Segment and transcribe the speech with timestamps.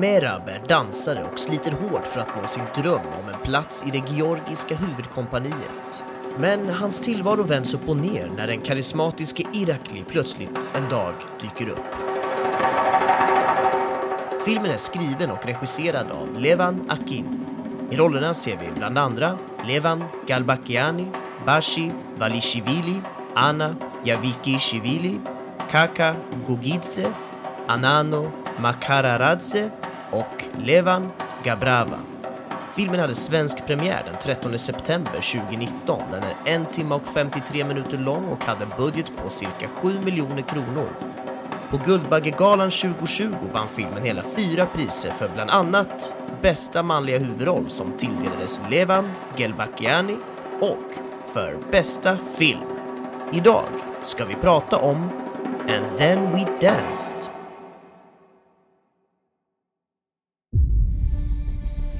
[0.00, 3.90] Merab är dansare och sliter hårt för att nå sin dröm om en plats i
[3.90, 6.04] det georgiska huvudkompaniet.
[6.38, 11.68] Men hans tillvaro vänds upp och ner när den karismatiske Irakli plötsligt en dag dyker
[11.68, 11.96] upp.
[14.44, 17.44] Filmen är skriven och regisserad av Levan Akin.
[17.90, 21.06] I rollerna ser vi bland andra Levan Galbakiani,
[21.46, 23.00] Bashi Valishvili,
[23.34, 25.20] Anna Javikishvili,
[25.70, 27.12] Kaka Gugidze,
[27.66, 29.70] Anano Makararadze
[30.10, 31.12] och Levan
[31.44, 31.98] Gabrava.
[32.76, 36.02] Filmen hade svensk premiär den 13 september 2019.
[36.10, 40.00] Den är en timme och 53 minuter lång och hade en budget på cirka 7
[40.00, 40.88] miljoner kronor.
[41.70, 46.12] På Guldbaggegalan 2020 vann filmen hela fyra priser för bland annat
[46.42, 50.16] bästa manliga huvudroll som tilldelades Levan Gelbakiani
[50.60, 50.94] och
[51.26, 52.60] för bästa film.
[53.32, 53.68] Idag
[54.02, 54.96] ska vi prata om
[55.68, 57.35] And then we danced.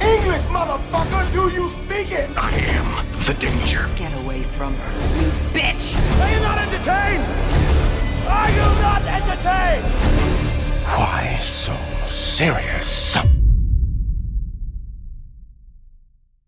[0.00, 1.32] English, motherfucker!
[1.32, 2.30] Do you speak it?
[2.36, 3.88] I am the danger.
[3.96, 5.94] Get away from her, you bitch!
[6.20, 7.24] Are you not entertained?
[8.28, 9.84] Are you not entertained?
[10.84, 11.76] Why so
[12.06, 13.16] serious?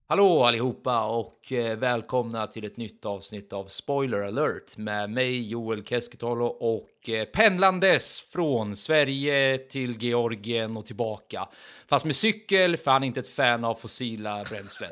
[0.07, 5.85] Hallå allihopa och eh, välkomna till ett nytt avsnitt av Spoiler alert med mig Joel
[5.85, 11.49] Keskitalo och eh, pendlandes från Sverige till Georgien och tillbaka.
[11.89, 14.91] Fast med cykel för han är inte ett fan av fossila bränslen.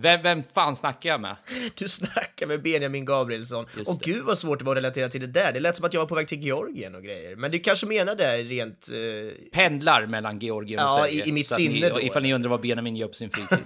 [0.00, 1.36] Vem, vem fan snackar jag med?
[1.74, 3.66] Du snackar med Benjamin Gabrielsson.
[3.76, 5.52] Just Och gud vad svårt det var att relatera till det där.
[5.52, 7.36] Det lät som att jag var på väg till Georgien och grejer.
[7.36, 8.88] Men du kanske menar det rent...
[8.92, 9.50] Eh...
[9.52, 11.24] Pendlar mellan Georgien och Ja, Sverige.
[11.24, 12.00] i- i mitt sinne ni, då.
[12.00, 13.58] Ifall ni undrar vad Benjamin gör på sin fritid.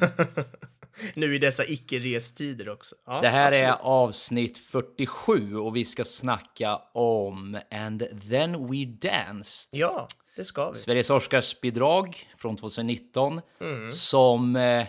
[1.15, 2.95] nu i dessa icke-restider också.
[3.07, 3.81] Ja, Det här är absolut.
[3.91, 9.69] avsnitt 47 och vi ska snacka om And then we danced.
[9.81, 10.07] Ja,
[10.37, 10.79] det ska vi.
[10.79, 13.91] Sveriges Oscarsbidrag från 2019 Mm.
[13.91, 14.87] som eh,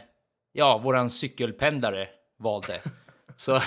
[0.56, 2.08] ja, våran cykelpendlare
[2.40, 2.80] valde.
[3.38, 3.62] Så, eh,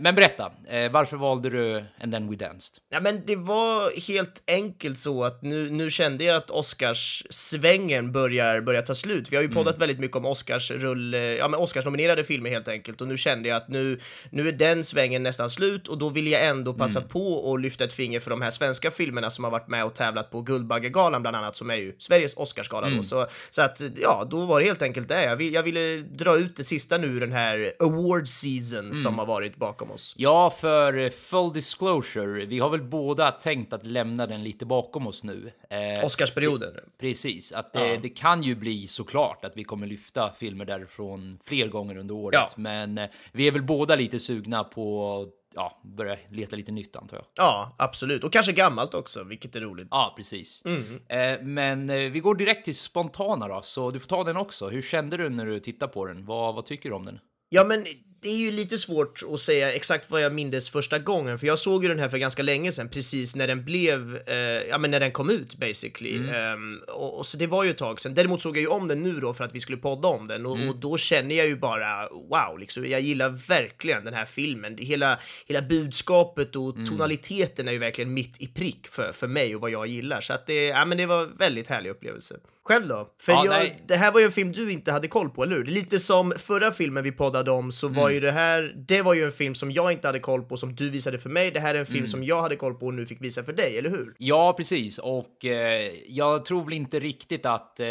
[0.00, 2.76] men berätta, eh, varför valde du And then we danced?
[2.90, 8.60] Ja, men det var helt enkelt så att nu, nu kände jag att Oscars-svängen börjar,
[8.60, 9.32] börjar ta slut.
[9.32, 9.54] Vi har ju Mm.
[9.54, 13.56] poddat väldigt mycket om Oscars-rull, ja men Oscars-nominerade filmer helt enkelt och nu kände jag
[13.56, 13.98] att nu,
[14.30, 17.08] nu är den svängen nästan slut och då vill jag ändå passa Mm.
[17.08, 19.94] på att lyfta ett finger för de här svenska filmerna som har varit med och
[19.94, 22.96] tävlat på Guldbaggegalan bland annat, som är ju Sveriges Oscarsgala Mm.
[22.96, 23.02] då.
[23.02, 25.24] Så, så att ja, då var det helt enkelt det.
[25.24, 28.94] Jag, vill, jag ville dra ut det sista nu den här award season Mm.
[28.94, 30.14] som har varit bakom oss.
[30.18, 35.06] Ja, för eh, full disclosure, vi har väl båda tänkt att lämna den lite bakom
[35.06, 35.52] oss nu.
[35.70, 36.74] Eh, Oscarsperioden.
[37.00, 41.68] Precis, att det, det kan ju bli såklart att vi kommer lyfta filmer därifrån fler
[41.68, 42.34] gånger under året.
[42.40, 42.50] Ja.
[42.56, 47.16] Men eh, vi är väl båda lite sugna på ja, börja leta lite nytt antar
[47.16, 47.26] jag.
[47.34, 48.24] Ja, absolut.
[48.24, 49.88] Och kanske gammalt också, vilket är roligt.
[49.90, 50.62] Ja, precis.
[50.64, 51.00] Mm.
[51.08, 54.68] Eh, men eh, vi går direkt till spontana då, så du får ta den också.
[54.68, 56.24] Hur kände du när du tittade på den?
[56.26, 57.18] Vad, vad tycker du om den?
[57.48, 57.84] Ja, men
[58.24, 61.58] det är ju lite svårt att säga exakt vad jag mindes första gången, för jag
[61.58, 64.90] såg ju den här för ganska länge sedan, precis när den blev, eh, ja men
[64.90, 66.28] när den kom ut basically.
[66.28, 68.14] Ehm, och, och så det var ju ett tag sedan.
[68.14, 70.46] Däremot såg jag ju om den nu då för att vi skulle podda om den
[70.46, 74.78] och, och då känner jag ju bara wow, liksom, jag gillar verkligen den här filmen.
[74.78, 79.60] Hela, hela budskapet och tonaliteten är ju verkligen mitt i prick för, för mig och
[79.60, 80.20] vad jag gillar.
[80.20, 82.36] Så att det, ja men det var väldigt härlig upplevelse.
[82.66, 83.08] Själv då?
[83.20, 85.56] För Ja, jag, det här var ju en film du inte hade koll på, eller
[85.56, 85.64] hur?
[85.64, 88.14] Lite som förra filmen vi poddade om så var Mm.
[88.14, 90.74] ju det här, det var ju en film som jag inte hade koll på som
[90.74, 91.50] du visade för mig.
[91.50, 92.08] Det här är en film Mm.
[92.08, 94.14] som jag hade koll på och nu fick visa för dig, eller hur?
[94.18, 94.98] Ja, precis.
[94.98, 97.80] Och eh, jag tror väl inte riktigt att...
[97.80, 97.86] Eh,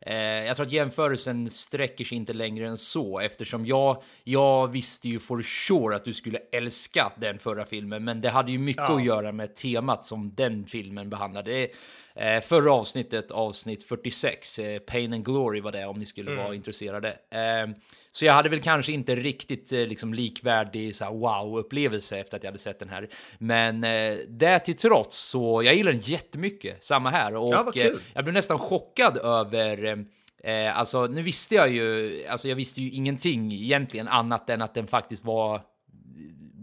[0.00, 0.16] eh,
[0.46, 5.18] jag tror att jämförelsen sträcker sig inte längre än så eftersom jag, jag visste ju
[5.18, 8.96] for sure att du skulle älska den förra filmen, men det hade ju mycket Ja.
[8.96, 11.68] att göra med temat som den filmen behandlade.
[12.16, 16.54] Eh, förra avsnittet, avsnitt 46, eh, Pain and Glory var det om ni skulle vara
[16.54, 17.08] intresserade.
[17.30, 17.76] Eh,
[18.10, 22.48] så jag hade väl kanske inte riktigt eh, liksom likvärdig så wow-upplevelse efter att jag
[22.48, 23.08] hade sett den här.
[23.38, 27.36] Men eh, det till trots så jag gillar den jättemycket, samma här.
[27.36, 30.06] Och Ja, eh, jag blev nästan chockad över
[30.46, 34.74] Eh, alltså, nu visste jag ju, alltså jag visste ju ingenting egentligen annat än att
[34.74, 35.60] den faktiskt var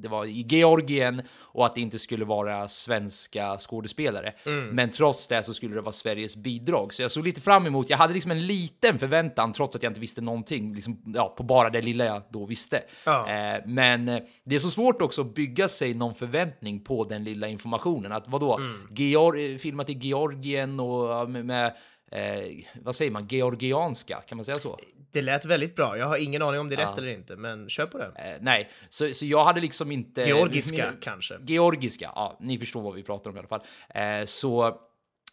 [0.04, 4.34] det var i Georgien och att det inte skulle vara svenska skådespelare.
[4.72, 6.94] Men trots det så skulle det vara Sveriges bidrag.
[6.94, 9.90] Så jag såg lite fram emot, jag hade liksom en liten förväntan trots att jag
[9.90, 12.82] inte visste någonting, liksom, ja, på bara det lilla jag då visste.
[13.06, 13.30] Ja.
[13.30, 17.24] Eh, men eh, det är så svårt också att bygga sig någon förväntning på den
[17.24, 18.12] lilla informationen.
[18.12, 18.60] Att vadå,
[18.96, 21.66] Georg, filmat i Georgien och med, med
[22.12, 24.80] eh, vad säger man, georgianska, kan man säga så?
[25.14, 25.98] Det lät väldigt bra.
[25.98, 26.98] Jag har ingen aning om det är rätt Ja.
[26.98, 28.06] eller inte, men kör på det.
[28.16, 30.22] Eh, nej, så, så jag hade liksom inte...
[30.22, 31.38] Georgiska min- kanske.
[31.48, 33.62] Georgiska, ja, ni förstår vad vi pratar om i alla fall.
[33.96, 34.78] Eh, så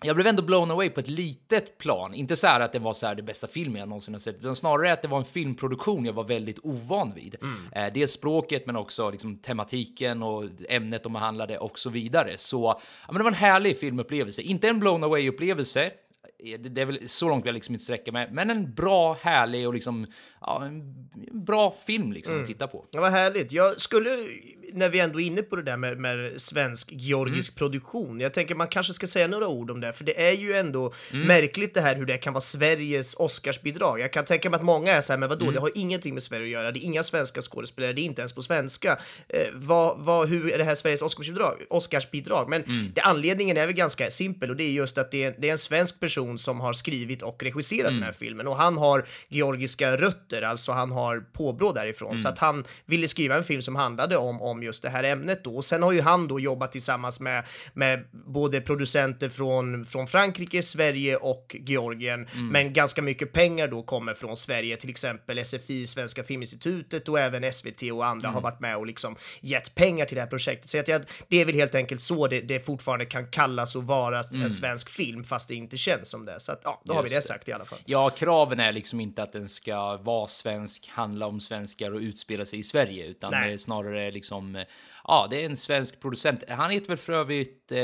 [0.02, 2.14] jag blev ändå blown away på ett litet plan.
[2.14, 4.36] Inte så här att det var så här det bästa filmen jag någonsin har sett,
[4.36, 7.36] utan snarare att det var en filmproduktion jag var väldigt ovan vid.
[7.72, 12.36] Eh, dels språket, men också liksom tematiken och ämnet de behandlade och så vidare.
[12.38, 12.62] Så
[13.06, 14.42] ja, men det var en härlig filmupplevelse.
[14.42, 15.90] Inte en blown away-upplevelse,
[16.42, 19.16] det, det är väl så långt vill jag liksom inte sträcka mig, men en bra,
[19.22, 20.06] härlig och liksom,
[20.40, 22.86] ja, en bra film liksom att titta på.
[22.90, 23.52] Ja, vad härligt.
[23.52, 24.10] Jag skulle,
[24.72, 28.68] när vi ändå är inne på det där med, med svensk-georgisk produktion, jag tänker man
[28.68, 31.96] kanske ska säga några ord om det, för det är ju ändå märkligt det här
[31.96, 34.00] hur det kan vara Sveriges Oscarsbidrag.
[34.00, 36.22] Jag kan tänka mig att många är så här, men vadå, det har ingenting med
[36.22, 38.98] Sverige att göra, det är inga svenska skådespelare, det är inte ens på svenska.
[39.28, 41.54] Eh, vad, vad, hur är det här Sveriges Oscarsbidrag?
[41.70, 42.48] Oscarsbidrag?
[42.48, 45.48] Men det, anledningen är väl ganska simpel och det är just att det är, det
[45.48, 49.06] är en svensk person som har skrivit och regisserat den här filmen och han har
[49.28, 53.76] georgiska rötter, alltså han har påbrå därifrån, så att han ville skriva en film som
[53.76, 55.56] handlade om, om just det här ämnet då.
[55.56, 60.62] Och sen har ju han då jobbat tillsammans med, med både producenter från, från Frankrike,
[60.62, 66.24] Sverige och Georgien, men ganska mycket pengar då kommer från Sverige, till exempel SFI, Svenska
[66.24, 70.20] Filminstitutet och även SVT och andra har varit med och liksom gett pengar till det
[70.20, 70.70] här projektet.
[70.70, 73.84] Så att jag, det är väl helt enkelt så det, det fortfarande kan kallas och
[73.84, 76.40] vara en svensk film, fast det inte känns som det.
[76.40, 77.22] Så att ja, då har vi det.
[77.22, 77.78] sagt i alla fall.
[77.84, 82.44] Ja, kraven är liksom inte att den ska vara svensk, handla om svenskar och utspela
[82.44, 83.58] sig i Sverige, utan Nej.
[83.58, 84.64] snarare liksom,
[85.04, 86.44] ja, det är en svensk producent.
[86.48, 87.78] Han heter väl för övrigt eh,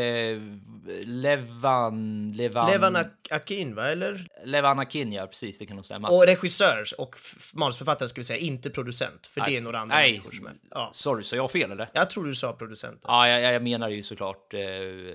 [1.05, 3.89] Levan, Levan, Levan Ak- Akin, va?
[3.89, 4.27] Eller?
[4.45, 6.09] Levan Akin, ja, precis, det kan nog stämma.
[6.09, 7.17] Och regissör och
[7.53, 10.47] manusförfattare ska vi säga, inte producent, för det är Nej, några andra nej, människor som
[10.47, 10.53] är.
[10.71, 10.91] Ja.
[10.93, 11.89] Sorry, så jag fel eller?
[11.93, 13.01] Jag tror du sa producent.
[13.05, 14.59] Ja, jag, jag menar ju såklart eh,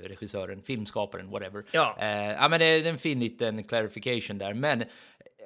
[0.03, 1.63] regissören, filmskaparen, whatever.
[1.71, 1.97] Ja.
[1.99, 4.53] Eh, ja, men det är en fin liten clarification där.
[4.53, 4.83] Men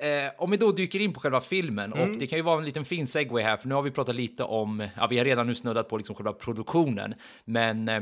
[0.01, 2.12] eh, om vi då dyker in på själva filmen, Mm.
[2.12, 4.15] och det kan ju vara en liten fin segway här, för nu har vi pratat
[4.15, 7.13] lite om, ja, vi har redan nu snuddat på liksom själva produktionen,
[7.45, 8.01] men eh,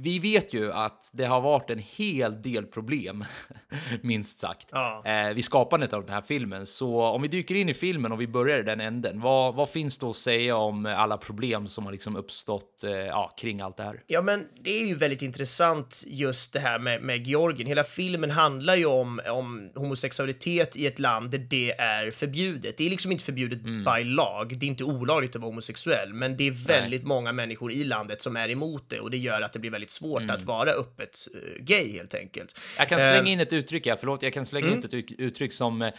[0.00, 3.24] vi vet ju att det har varit en hel del problem,
[4.02, 5.02] minst sagt, Ja.
[5.04, 6.66] eh, vid skapandet av den här filmen.
[6.66, 9.68] Så om vi dyker in i filmen och vi börjar i den änden, vad, vad
[9.70, 13.76] finns då att säga om alla problem som har liksom uppstått eh, ja, kring allt
[13.76, 14.02] det här?
[14.06, 17.66] Ja, men det är ju väldigt intressant just det här med, med Georgien.
[17.68, 22.76] Hela filmen handlar ju om, om homosexualitet i ett land där det är förbjudet.
[22.78, 24.58] Det är liksom inte förbjudet by lag.
[24.58, 28.22] Det är inte olagligt att vara homosexuell, men det är väldigt många människor i landet
[28.22, 31.28] som är emot det och det gör att det blir väldigt svårt att vara öppet
[31.34, 32.60] eh, gay helt enkelt.
[32.78, 34.78] Jag kan slänga Eh, in ett uttryck här, förlåt, jag kan slänga Mm.
[34.78, 35.90] in ett uttryck, som eh,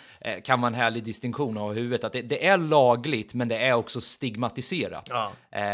[0.43, 3.73] kan vara en härlig distinktion av huvudet, att det, det är lagligt, men det är
[3.73, 5.07] också stigmatiserat.
[5.09, 5.31] Ja,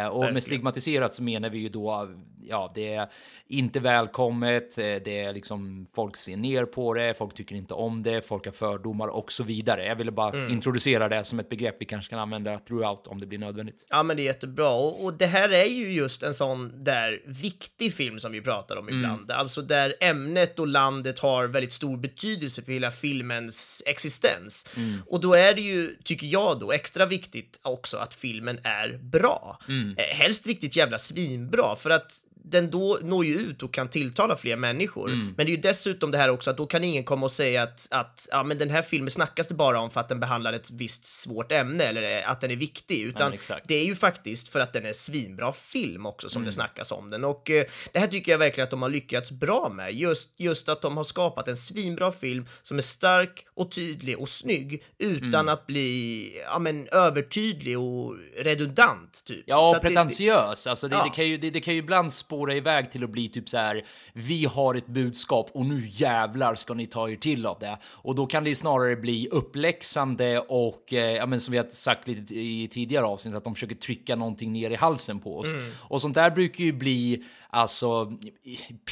[0.09, 0.33] och verkligen.
[0.33, 2.09] med stigmatiserat så menar vi ju då,
[2.49, 3.09] ja, det är
[3.47, 8.21] inte välkommet, det är liksom, folk ser ner på det, folk tycker inte om det,
[8.27, 9.85] folk har fördomar och så vidare.
[9.85, 10.51] Jag ville bara Mm.
[10.51, 13.85] introducera det som ett begrepp vi kanske kan använda throughout om det blir nödvändigt.
[13.89, 14.69] Ja, men det är jättebra.
[14.69, 18.75] Och, och det här är ju just en sån där viktig film som vi pratar
[18.75, 19.31] om ibland.
[19.31, 24.67] Alltså där ämnet och landet har väldigt stor betydelse för hela filmens existens.
[25.07, 29.59] Och då är det ju, tycker jag då, extra viktigt också att filmen är bra.
[29.97, 32.11] Eh, helst riktigt jävla svinbra, för att
[32.45, 35.07] den då når ju ut och kan tilltala fler människor.
[35.09, 37.63] Men det är ju dessutom det här också att då kan ingen komma och säga
[37.63, 40.53] att, att ja, men den här filmen snackas det bara om för att den behandlar
[40.53, 43.67] ett visst svårt ämne eller att den är viktig, utan exakt.
[43.67, 47.09] det är ju faktiskt för att den är svinbra film också som det snackas om
[47.09, 47.23] den.
[47.23, 49.93] Och eh, det här tycker jag verkligen att de har lyckats bra med.
[49.93, 54.29] Just, just att de har skapat en svinbra film som är stark och tydlig och
[54.29, 59.23] snygg utan att bli ja, men, övertydlig och redundant.
[59.25, 59.43] Typ.
[59.47, 60.67] Ja, Så och att det- pretentiös.
[60.67, 61.03] Alltså det, Ja.
[61.03, 63.57] det, kan ju, det, det kan ju ibland spåra iväg till att bli typ så
[63.57, 63.85] här.
[64.13, 67.77] Vi har ett budskap och nu jävlar ska ni ta er till av det.
[67.85, 72.07] Och då kan det snarare bli uppläxande och eh, ja, men som vi har sagt
[72.07, 75.47] lite i tidigare avsnitt att de försöker trycka någonting ner i halsen på oss.
[75.79, 77.23] Och sånt där brukar ju bli
[77.53, 78.11] alltså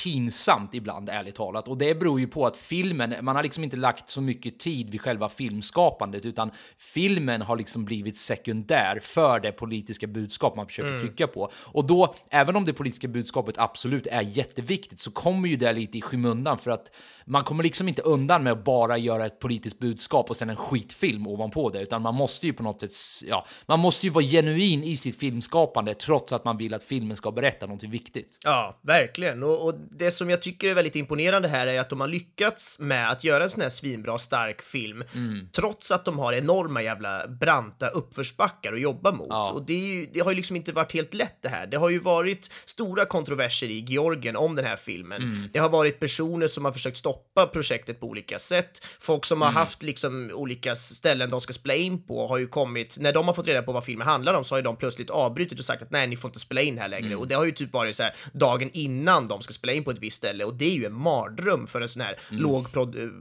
[0.03, 1.67] pinsamt ibland, ärligt talat.
[1.67, 4.89] Och det beror ju på att filmen, man har liksom inte lagt så mycket tid
[4.89, 10.97] vid själva filmskapandet, utan filmen har liksom blivit sekundär för det politiska budskap man försöker
[10.97, 11.51] trycka på.
[11.55, 15.73] Och då, även om det politiska budskapet budskapet absolut är jätteviktigt så kommer ju det
[15.73, 16.91] lite i skymundan för att
[17.25, 20.55] man kommer liksom inte undan med att bara göra ett politiskt budskap och sen en
[20.55, 22.91] skitfilm ovanpå det, utan man måste ju på något sätt,
[23.29, 27.17] ja, man måste ju vara genuin i sitt filmskapande trots att man vill att filmen
[27.17, 28.37] ska berätta någonting viktigt.
[28.43, 28.50] Ja,
[28.81, 29.43] verkligen.
[29.43, 32.79] Och, och det som jag tycker är väldigt imponerande här är att de har lyckats
[32.79, 35.47] med att göra en sån här svinbra stark film, Mm.
[35.55, 39.27] trots att de har enorma jävla branta uppförsbackar att jobba mot.
[39.29, 39.51] Ja.
[39.51, 41.67] Och det, ju, det har ju liksom inte varit helt lätt det här.
[41.67, 45.21] Det har ju varit stora kontroverser i Georgien om den här filmen.
[45.21, 45.49] Mm.
[45.53, 48.85] Det har varit personer som har försökt stoppa projektet på olika sätt.
[48.99, 49.53] Folk som Mm.
[49.53, 53.27] har haft liksom olika ställen de ska spela in på har ju kommit, när de
[53.27, 55.65] har fått reda på vad filmen handlar om så har ju de plötsligt avbrutit och
[55.65, 57.07] sagt att nej, ni får inte spela in här längre.
[57.07, 57.19] Mm.
[57.19, 59.91] Och det har ju typ varit så här dagen innan de ska spela in på
[59.91, 62.43] ett visst ställe och det är ju en mardröm för en sån här Mm.
[62.43, 62.67] låg,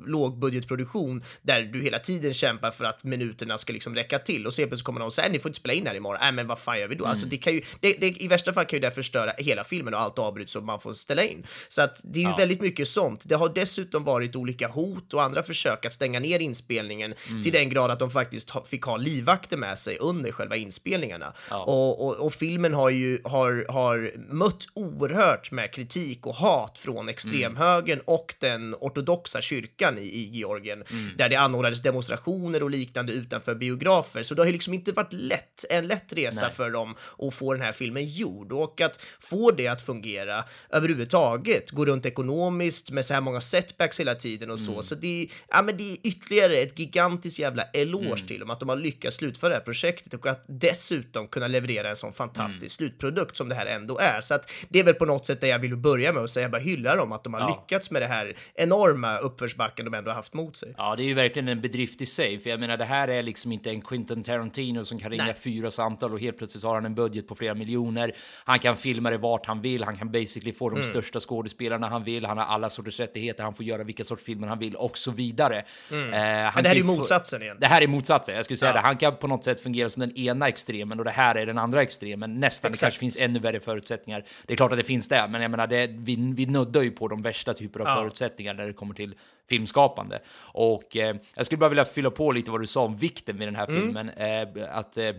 [0.07, 4.63] lågbudgetproduktion där du hela tiden kämpar för att minuterna ska liksom räcka till och så
[4.63, 6.19] plötsligt kommer någon och säger ni får inte spela in här imorgon.
[6.23, 7.05] Nej, men vad fan gör vi då?
[7.07, 7.31] Alltså Mm.
[7.31, 10.01] det kan ju, det, det, i värsta fall kan ju det förstöra hela filmen och
[10.01, 11.47] allt avbryts så man får ställa in.
[11.69, 12.37] Så att det är ju Ja.
[12.37, 13.23] väldigt mycket sånt.
[13.29, 17.43] Det har dessutom varit olika hot och andra försök att stänga ner inspelningen Mm.
[17.43, 21.33] till den grad att de faktiskt fick ha livvakter med sig under själva inspelningarna.
[21.51, 21.65] Ja.
[21.65, 25.10] Och, och, och filmen har ju har, har mött oerhört
[25.51, 30.85] med kritik och hat från extremhögern och den ortodoxa kyrkan i, i Georgien,
[31.17, 34.23] där det anordnades demonstrationer och liknande utanför biografer.
[34.23, 36.51] Så det har ju liksom inte varit lätt, en lätt resa Nej.
[36.51, 41.71] för dem att få den här filmen gjord och att få det att fungera överhuvudtaget,
[41.71, 44.83] gå runt ekonomiskt med så här många setbacks hela tiden och så.
[44.83, 48.61] Så det är, ja, men det är ytterligare ett gigantiskt jävla eloge till dem att
[48.61, 52.77] de har lyckats slutföra det här projektet och att dessutom kunna leverera en sån fantastisk
[52.77, 54.21] slutprodukt som det här ändå är.
[54.21, 56.49] Så att det är väl på något sätt det jag vill börja med och säga,
[56.49, 57.49] bara hylla dem att de har Ja.
[57.69, 60.75] lyckats med det här enorma uppförsbacken de ändå har haft mot sig.
[60.79, 63.23] Ja, det är ju verkligen en bedrift i sig, för jag menar, det här är
[63.23, 65.35] liksom inte en Quentin Tarantino som kan ringa Nej.
[65.35, 68.13] fyra samtal och helt plötsligt har han en budget på flera miljoner.
[68.45, 69.85] Han kan filma det vart han vill.
[69.85, 70.89] Han kan basically få de Mm.
[70.91, 72.27] största skådespelarna han vill.
[72.27, 73.45] Han har alla sorters rättigheter.
[73.45, 75.59] Han får göra vilka sorts filmer han vill och så vidare.
[75.59, 75.65] Eh,
[75.97, 76.11] Mm.
[76.11, 77.57] Men det här är ju motsatsen igen.
[77.61, 78.35] Det här är motsatsen.
[78.37, 78.75] Jag skulle säga Ja.
[78.75, 78.81] det.
[78.81, 81.59] Han kan på något sätt fungera som den ena extremen och det här är den
[81.59, 82.41] andra extremen.
[82.41, 82.71] Nästan.
[82.71, 82.81] Det Exakt.
[82.87, 84.25] kanske finns ännu värre förutsättningar.
[84.47, 86.91] Det är klart att det finns det, men jag menar, det, vi, vi nuddar ju
[86.91, 87.95] på de värsta typer av Ja.
[87.95, 89.15] förutsättningar när det kommer till
[89.49, 90.19] filmskapande.
[90.53, 93.49] Och eh, jag skulle bara vilja fylla på lite vad du sa om vikten med
[93.49, 93.81] den här Mm.
[93.83, 94.09] filmen.
[94.11, 95.11] Eh, att eh,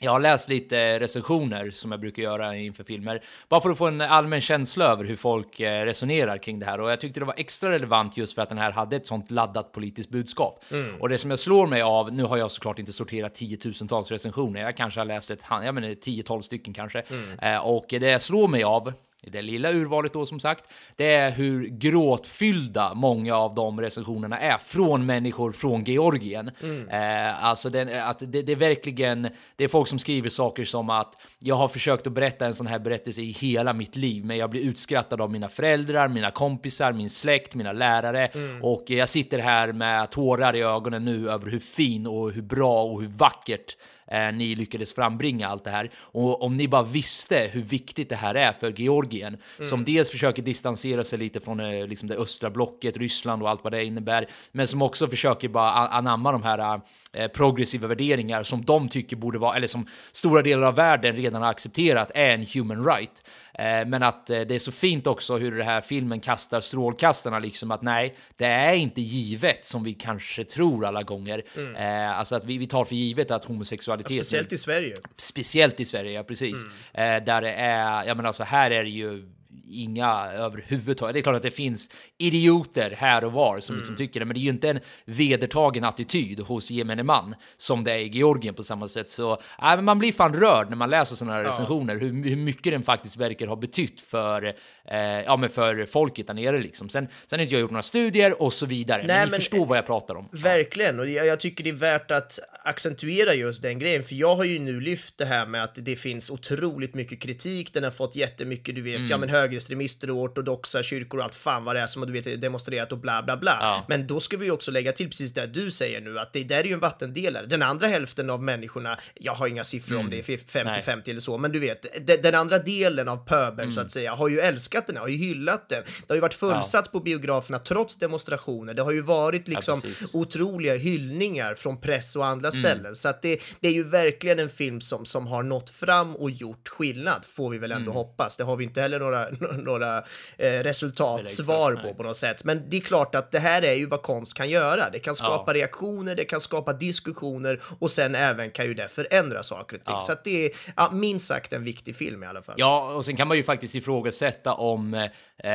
[0.00, 3.86] jag har läst lite recensioner som jag brukar göra inför filmer, bara för att få
[3.86, 6.80] en allmän känsla över hur folk eh, resonerar kring det här.
[6.80, 9.30] Och jag tyckte det var extra relevant just för att den här hade ett sånt
[9.30, 10.64] laddat politiskt budskap.
[11.00, 14.60] Och det som jag slår mig av, nu har jag såklart inte sorterat tiotusentals recensioner,
[14.60, 17.02] jag kanske har läst ett, jag menar 10-12 stycken kanske.
[17.42, 20.64] Eh, och det jag slår mig av, i det lilla urvalet då som sagt,
[20.96, 26.50] det är hur gråtfyllda många av de recensionerna är från människor från Georgien.
[26.90, 30.90] Eh, alltså den, att det, det är verkligen, det är folk som skriver saker som
[30.90, 34.36] att jag har försökt att berätta en sån här berättelse i hela mitt liv, men
[34.36, 38.28] jag blir utskrattad av mina föräldrar, mina kompisar, min släkt, mina lärare.
[38.62, 42.82] Och jag sitter här med tårar i ögonen nu över hur fin och hur bra
[42.82, 43.76] och hur vackert
[44.10, 45.90] eh, ni lyckades frambringa allt det här.
[45.96, 50.42] Och om ni bara visste hur viktigt det här är för Georgien, som dels försöker
[50.42, 54.26] distansera sig lite från eh, liksom det östra blocket, Ryssland och allt vad det innebär,
[54.52, 56.80] men som också försöker bara anamma de här
[57.12, 61.42] eh, progressiva värderingar som de tycker borde vara, eller som stora delar av världen redan
[61.42, 63.24] har accepterat är en human right.
[63.58, 67.38] Eh, men att eh, det är så fint också hur den här filmen kastar strålkastarna
[67.38, 71.42] liksom att nej, det är inte givet som vi kanske tror alla gånger.
[71.76, 74.94] Eh, alltså att vi, vi tar för givet att homosexualitet Speciellt i Sverige.
[75.16, 76.64] Speciellt i Sverige, ja precis.
[76.94, 79.28] Eh, där det är, jag menar alltså här är det ju
[79.70, 81.14] inga överhuvudtaget.
[81.14, 84.34] Det är klart att det finns idioter här och var som liksom tycker det, men
[84.34, 88.54] det är ju inte en vedertagen attityd hos gemene man som det är i Georgien
[88.54, 89.10] på samma sätt.
[89.10, 92.36] Så äh, men man blir fan rörd när man läser sådana här recensioner, hur, hur
[92.36, 94.44] mycket den faktiskt verkar ha betytt för,
[94.84, 96.58] eh, ja, men för folket där nere.
[96.58, 96.88] Liksom.
[96.88, 99.40] Sen, sen har inte jag gjort några studier och så vidare, Nej, men ni men-
[99.40, 100.28] förstår vad jag pratar om.
[100.32, 104.36] Verkligen, och jag, jag tycker det är värt att accentuera just den grejen, för jag
[104.36, 107.90] har ju nu lyft det här med att det finns otroligt mycket kritik, den har
[107.90, 109.06] fått jättemycket, du vet, Mm.
[109.10, 112.40] ja men högerextremister och ortodoxa kyrkor och allt fan vad det är som du vet
[112.40, 113.58] demonstrerat och bla bla bla.
[113.60, 113.84] Ja.
[113.88, 116.60] Men då ska vi också lägga till precis det du säger nu, att det där
[116.60, 117.46] är ju en vattendelare.
[117.46, 121.38] Den andra hälften av människorna, jag har inga siffror om det är 50-50 eller så,
[121.38, 123.72] men du vet, de, den andra delen av pöbeln Mm.
[123.72, 125.82] så att säga har ju älskat den, har ju hyllat den.
[125.82, 128.74] Det har ju varit fullsatt på biograferna trots demonstrationer.
[128.74, 130.14] Det har ju varit liksom precis.
[130.14, 132.94] otroliga hyllningar från press och andra ställen.
[132.94, 136.30] Så att det, det är ju verkligen en film som, som har nått fram och
[136.30, 138.36] gjort skillnad, får vi väl ändå hoppas.
[138.36, 139.28] Det har vi inte heller några,
[139.64, 139.98] några
[140.36, 141.82] eh, resultatsvar Nej.
[141.82, 142.44] på på något sätt.
[142.44, 144.90] Men det är klart att det här är ju vad konst kan göra.
[144.90, 149.42] Det kan skapa reaktioner, det kan skapa diskussioner och sen även kan ju det förändra
[149.42, 149.94] saker och ting.
[149.94, 150.00] Ja.
[150.00, 152.54] Så att det är ja, minst sagt en viktig film i alla fall.
[152.58, 155.50] Ja, och sen kan man ju faktiskt ifrågasätta om, eh,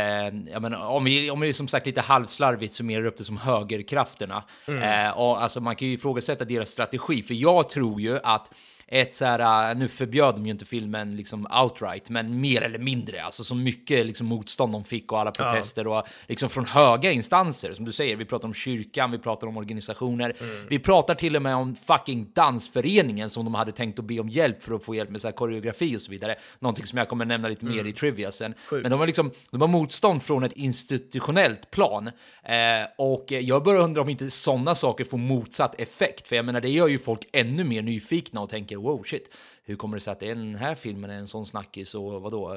[0.52, 4.44] jag menar, om vi, om vi som sagt lite halvslarvigt summerar upp det som högerkrafterna.
[4.68, 5.08] Mm.
[5.08, 8.52] Eh, och alltså man kan ju ifrågasätta deras strategi, för jag tror ju att
[8.88, 12.80] ett så här, äh, nu förbjöd de ju inte filmen liksom outright, men mer eller
[12.80, 17.12] mindre, alltså så mycket liksom motstånd de fick och alla protester och liksom från höga
[17.12, 20.36] instanser, som du säger, vi pratar om kyrkan, vi pratar om organisationer,
[20.70, 24.30] vi pratar till och med om fucking dansföreningen som de hade tänkt att be om
[24.30, 27.10] hjälp för att få hjälp med så här koreografi och så vidare, någonting som jag
[27.10, 28.54] kommer nämna lite mer i trivia sen.
[28.82, 32.08] Men de har liksom, de har motstånd från ett institutionellt plan.
[32.44, 32.54] Eh,
[32.98, 36.70] och jag börjar undra om inte sådana saker får motsatt effekt, för jag menar, det
[36.70, 39.30] gör ju folk ännu mer nyfikna och tänker wow shit,
[39.64, 42.56] hur kommer det sig att den här filmen är en sån snackis och vadå?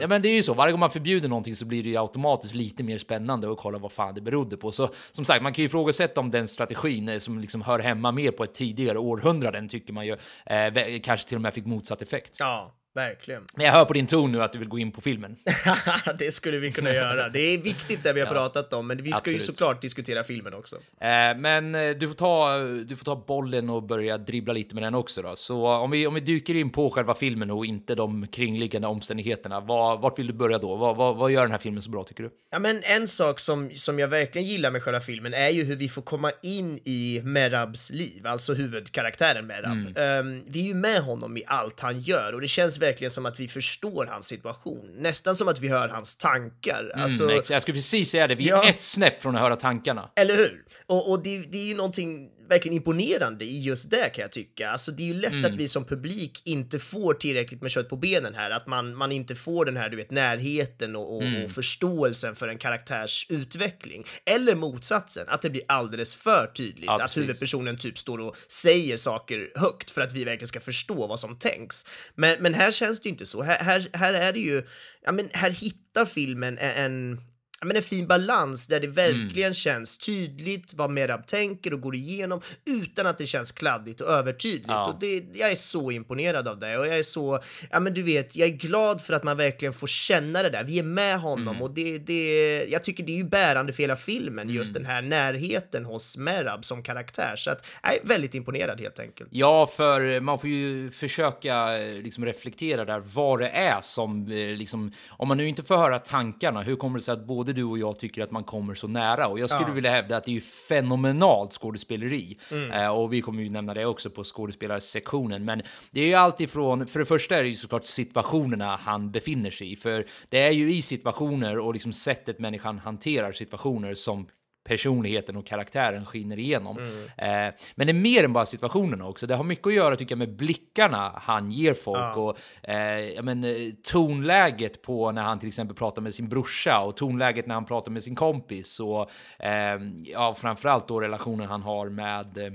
[0.00, 1.96] Ja, men det är ju så, varje gång man förbjuder någonting så blir det ju
[1.96, 4.72] automatiskt lite mer spännande att kolla vad fan det berodde på.
[4.72, 8.30] Så som sagt, man kan ju ifrågasätta om den strategin som liksom hör hemma mer
[8.30, 12.36] på ett tidigare århundraden tycker man ju eh, kanske till och med fick motsatt effekt.
[12.38, 13.42] Ja, verkligen.
[13.54, 15.36] Men jag hör på din ton nu att du vill gå in på filmen.
[16.18, 17.28] det skulle vi kunna göra.
[17.28, 19.42] Det är viktigt det vi har pratat om, men vi ska ju Absolut.
[19.42, 20.76] såklart diskutera filmen också.
[20.76, 24.84] Eh, men eh, du får, ta, du får ta bollen och börja dribbla lite med
[24.84, 25.36] den också då.
[25.36, 29.60] Så om vi, om vi dyker in på själva filmen och inte de kringliggande omständigheterna,
[29.60, 30.76] vad, vart vill du börja då?
[30.76, 32.30] Vad, vad, vad gör den här filmen så bra tycker du?
[32.50, 35.76] Ja, men en sak som, som jag verkligen gillar med själva filmen är ju hur
[35.76, 39.98] vi får komma in i Merabs liv, alltså huvudkaraktären Merab.
[39.98, 43.26] Ehm, vi är ju med honom i allt han gör och det känns verkligen som
[43.26, 46.92] att vi förstår hans situation, nästan som att vi hör hans tankar.
[46.96, 48.68] Alltså, Mm, ex- jag skulle precis säga det, vi är Ja.
[48.68, 50.10] ett snäpp från att höra tankarna.
[50.16, 50.64] Eller hur?
[50.86, 54.70] Och, och det, det är ju någonting verkligen imponerande i just det kan jag tycka.
[54.70, 55.44] Alltså det är ju lätt Mm.
[55.52, 59.12] att vi som publik inte får tillräckligt med kött på benen här, att man, man
[59.12, 61.44] inte får den här du vet närheten och, och, Mm.
[61.44, 64.04] och förståelsen för en karaktärs utveckling.
[64.26, 68.96] Eller motsatsen, att det blir alldeles för tydligt, Ja, att huvudpersonen typ står och säger
[68.96, 71.84] saker högt för att vi verkligen ska förstå vad som tänks.
[72.14, 73.42] Men, men här känns det ju inte så.
[73.42, 74.62] Här, här, här är det ju,
[75.04, 77.20] ja men här hittar filmen en,
[77.64, 82.40] men en fin balans där det verkligen känns tydligt vad Merab tänker och går igenom
[82.64, 84.68] utan att det känns kladdigt och övertydligt.
[84.68, 84.86] Ja.
[84.86, 87.38] Och det, jag är så imponerad av det och jag är så,
[87.70, 90.64] ja men du vet, jag är glad för att man verkligen får känna det där.
[90.64, 93.96] Vi är med honom och det, det, jag tycker det är ju bärande för hela
[93.96, 97.36] filmen, just den här närheten hos Merab som karaktär.
[97.36, 99.28] Så att, jag är väldigt imponerad helt enkelt.
[99.32, 104.56] Ja, för man får ju försöka eh, liksom reflektera där vad det är som eh,
[104.56, 107.64] liksom, om man nu inte får höra tankarna, hur kommer det sig att både du
[107.64, 109.28] och jag tycker att man kommer så nära?
[109.28, 112.38] Och jag skulle vilja hävda att det är ju fenomenalt skådespeleri
[112.72, 115.44] eh, och vi kommer ju nämna det också på skådespelarsektionen.
[115.44, 119.10] Men det är ju allt ifrån, för det första är det ju såklart situationerna han
[119.10, 123.94] befinner sig i, för det är ju i situationer och liksom sättet människan hanterar situationer
[123.94, 124.26] som
[124.64, 126.78] personligheten och karaktären skiner igenom.
[127.18, 129.26] Eh, men det är mer än bara situationerna också.
[129.26, 133.22] Det har mycket att göra tycker jag med blickarna han ger folk och eh, ja,
[133.22, 137.54] men, eh, tonläget på när han till exempel pratar med sin brorsa och tonläget när
[137.54, 142.52] han pratar med sin kompis och eh, ja, framförallt då relationen han har med eh,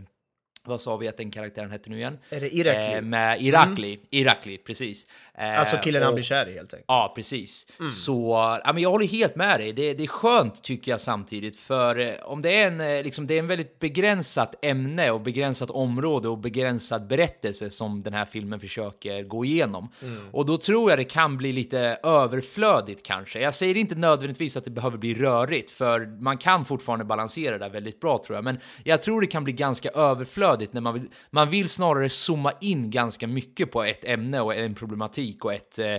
[0.66, 2.18] vad sa vi att den karaktären hette nu igen?
[2.30, 2.94] Är det Irakli?
[2.94, 5.08] Eh, med Irakli, Irakli, precis.
[5.40, 6.86] Eh, alltså killen han och- blir kär i helt enkelt.
[6.88, 7.68] Ja, precis.
[8.06, 8.30] Så
[8.64, 9.74] ja, men jag håller helt med dig.
[9.74, 13.28] Det, det är skönt tycker jag samtidigt, för eh, om det är en, eh, liksom,
[13.28, 18.26] det är en väldigt begränsat ämne och begränsat område och begränsad berättelse som den här
[18.26, 19.90] filmen försöker gå igenom.
[20.32, 23.40] Och då tror jag det kan bli lite överflödigt kanske.
[23.40, 27.66] Jag säger inte nödvändigtvis att det behöver bli rörigt, för man kan fortfarande balansera det
[27.66, 28.44] där väldigt bra tror jag.
[28.44, 32.52] Men jag tror det kan bli ganska överflödigt när man vill, man vill snarare zooma
[32.62, 35.96] in ganska mycket på ett ämne och en problematik och ett eh,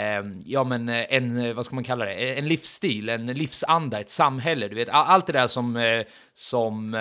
[0.00, 4.10] eh, ja, men eh, en, vad ska man kalla det, en livsstil, en livsanda, ett
[4.10, 6.02] samhälle, du vet, allt det där som,
[6.34, 6.94] som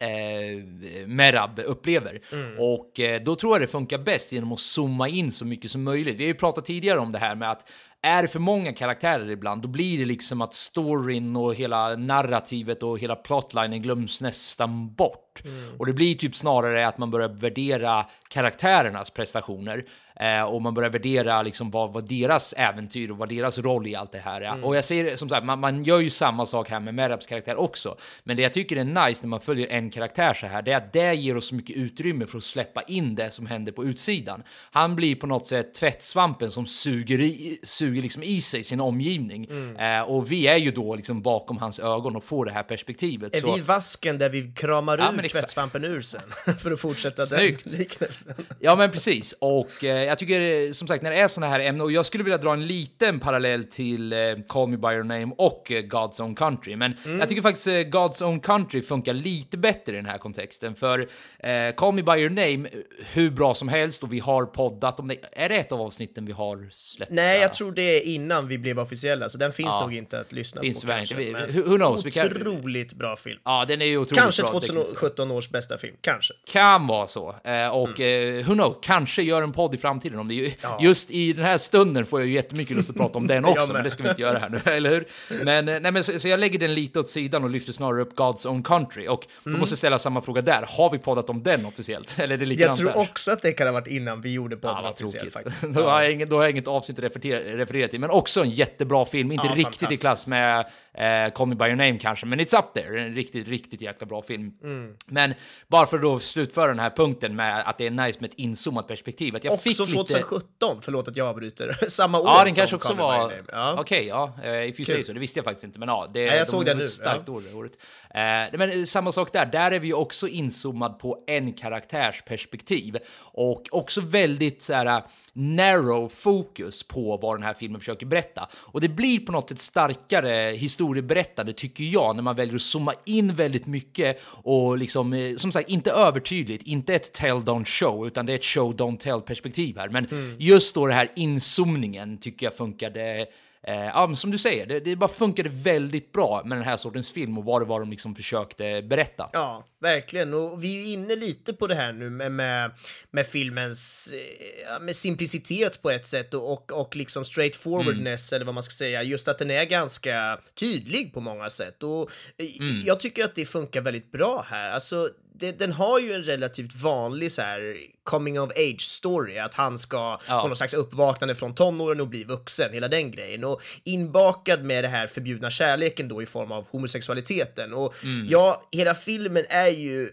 [0.00, 2.20] eh, Merab upplever.
[2.58, 5.82] Och eh, då tror jag det funkar bäst genom att zooma in så mycket som
[5.82, 6.16] möjligt.
[6.16, 7.70] Vi har ju pratat tidigare om det här med att
[8.02, 12.82] är det för många karaktärer ibland, då blir det liksom att storyn och hela narrativet
[12.82, 15.29] och hela plotlinen glöms nästan bort.
[15.78, 19.84] Och det blir typ snarare att man börjar värdera karaktärernas prestationer
[20.16, 23.94] eh, och man börjar värdera liksom vad, vad deras äventyr och vad deras roll i
[23.94, 24.64] allt det här är.
[24.64, 27.56] Och jag säger som sagt, man, man gör ju samma sak här med Merabs karaktär
[27.56, 27.96] också.
[28.24, 30.76] Men det jag tycker är nice när man följer en karaktär så här, det är
[30.76, 33.84] att det ger oss så mycket utrymme för att släppa in det som händer på
[33.84, 34.42] utsidan.
[34.70, 39.44] Han blir på något sätt tvättsvampen som suger i, suger liksom i sig sin omgivning.
[39.78, 43.36] Eh, och vi är ju då liksom bakom hans ögon och får det här perspektivet.
[43.36, 46.20] Är Så- vi vasken där vi kramar Ja, ur men tvättsvampen ur sen.
[46.62, 47.64] för att fortsätta Snyggt.
[47.64, 48.34] den liknelsen.
[48.60, 49.34] Ja, men precis.
[49.38, 52.06] Och eh, jag tycker eh, som sagt när det är såna här ämnen och jag
[52.06, 55.82] skulle vilja dra en liten parallell till eh, Call Me By Your Name och eh,
[55.82, 56.76] God's Own Country.
[56.76, 57.18] Men Mm.
[57.20, 60.74] jag tycker faktiskt eh, God's Own Country funkar lite bättre i den här kontexten.
[60.74, 62.68] För eh, Call Me By Your Name,
[63.12, 65.16] hur bra som helst och vi har poddat om det.
[65.32, 67.12] Är det ett av avsnitten vi har släppt?
[67.12, 69.80] Nej, jag tror det är innan vi blev officiella, så den finns Ja.
[69.80, 71.22] nog inte att lyssna Finns på tyvärr kanske.
[71.22, 71.46] inte.
[71.46, 72.06] Vi- who- knows?
[72.06, 73.38] Vi kan- Otroligt bra film.
[73.44, 74.60] Ja, den är ju otroligt Kanske bra.
[74.60, 74.96] det kan jag säga.
[75.10, 76.34] 2017 års bästa film, kanske.
[76.52, 77.34] Kan vara så.
[77.44, 78.38] Eh, och Mm.
[78.38, 80.18] eh, who knows, kanske gör en podd i framtiden.
[80.18, 83.18] Om det ju, Just i den här stunden får jag ju jättemycket lust att prata
[83.18, 85.06] om den Jag också, men det ska vi inte göra här nu, eller hur?
[85.44, 88.02] Men, eh, nej, men så, så jag lägger den lite åt sidan och lyfter snarare
[88.02, 89.08] upp God's Own Country.
[89.08, 90.64] Och då måste jag ställa samma fråga där.
[90.68, 92.18] Har vi poddat om den officiellt?
[92.18, 92.98] Eller är det Jag likadant tror där?
[92.98, 95.62] också att det kan ha varit innan vi gjorde podden Ja, officiellt faktiskt.
[95.62, 98.40] Då har, jag inget, då har jag inget avsnitt att referera, referera till, men också
[98.42, 99.32] en jättebra film.
[99.32, 102.58] Inte Ja, riktigt i klass med eh, Call Me By Your Name kanske, men it's
[102.58, 103.00] up there.
[103.06, 104.52] En riktigt, riktigt jäkla bra film.
[104.62, 104.94] Mm.
[105.06, 105.34] Men
[105.68, 108.36] bara för att då slutföra den här punkten med att det är nice med ett
[108.36, 109.36] inzoomat perspektiv.
[109.36, 109.94] Att jag Också fick lite...
[109.94, 111.78] 2017, förlåt att jag avbryter.
[111.88, 113.28] Samma år Ja, den som kanske också Call Me var...
[113.28, 113.74] By Your Name.
[113.74, 113.80] Ja.
[113.80, 114.32] Okej, ja.
[114.44, 115.04] eh, if you say Kul.
[115.04, 115.12] so.
[115.12, 116.10] Det visste jag faktiskt inte, men ja.
[116.14, 117.32] Det, Nej, jag de såg ett nu, Starkt ja.
[117.32, 117.72] år det året.
[118.14, 119.46] Eh, men eh, samma sak där.
[119.46, 122.96] Där är vi ju också inzoomad på en karaktärs perspektiv.
[123.18, 128.48] Och också väldigt så här narrow fokus på vad den här filmen försöker berätta.
[128.54, 132.94] Och det blir på något sätt starkare historieberättande tycker jag när man väljer att zooma
[133.04, 138.06] in väldigt mycket och liksom, eh, som sagt, inte övertydligt, inte ett tell don't show,
[138.06, 139.88] utan det är ett show don't tell perspektiv här.
[139.88, 143.26] Men just då det här inzoomningen tycker jag funkade
[143.66, 147.12] ja, men som du säger, det, det bara funkade väldigt bra med den här sortens
[147.12, 149.30] film och vad det var de liksom försökte berätta.
[149.32, 150.34] Ja, verkligen.
[150.34, 152.70] Och vi är inne lite på det här nu med, med,
[153.10, 158.44] med filmens eh, ja, med simplicitet på ett sätt och, och, och liksom straightforwardness eller
[158.44, 159.02] vad man ska säga.
[159.02, 161.82] Just att den är ganska tydlig på många sätt.
[161.82, 162.46] Och eh,
[162.86, 164.72] jag tycker att det funkar väldigt bra här.
[164.72, 169.54] Alltså, det, den har ju en relativt vanlig så här coming of age story, att
[169.54, 169.96] han ska
[170.28, 170.42] Ja.
[170.42, 173.44] få någon slags uppvaknande från tonåren och bli vuxen, hela den grejen.
[173.44, 177.74] Och inbakad med det här förbjudna kärleken då i form av homosexualiteten.
[177.74, 177.94] Och
[178.28, 180.08] ja, hela filmen är ju eh,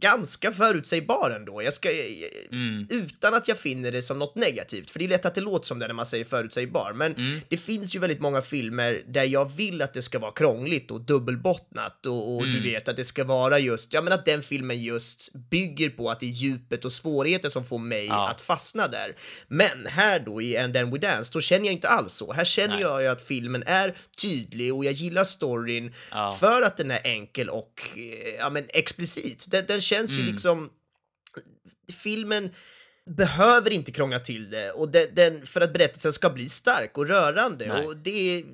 [0.00, 1.62] ganska förutsägbar ändå.
[1.62, 1.96] Jag ska, eh,
[2.90, 5.66] Utan att jag finner det som något negativt, för det är lätt att det låter
[5.66, 6.92] som det när man säger förutsägbar.
[6.92, 10.90] Men det finns ju väldigt många filmer där jag vill att det ska vara krångligt
[10.90, 14.42] och dubbelbottnat och, och du vet att det ska vara just, ja men att den
[14.42, 18.28] filmen just bygger på att det är djupet och svårigheter som får mig Ja.
[18.28, 19.16] att fastna där.
[19.48, 22.32] Men här då i And then we dance, då känner jag inte alls så.
[22.32, 22.82] Här känner Nej.
[22.82, 26.36] jag ju att filmen är tydlig och jag gillar storyn Ja.
[26.40, 29.44] för att den är enkel och eh, ja, men explicit.
[29.48, 30.26] Den, den känns Mm.
[30.26, 30.70] ju liksom...
[32.02, 32.50] Filmen
[33.16, 37.08] behöver inte krångla till det och den, den, för att berättelsen ska bli stark och
[37.08, 37.66] rörande.
[37.66, 37.86] Nej.
[37.86, 38.44] Och det är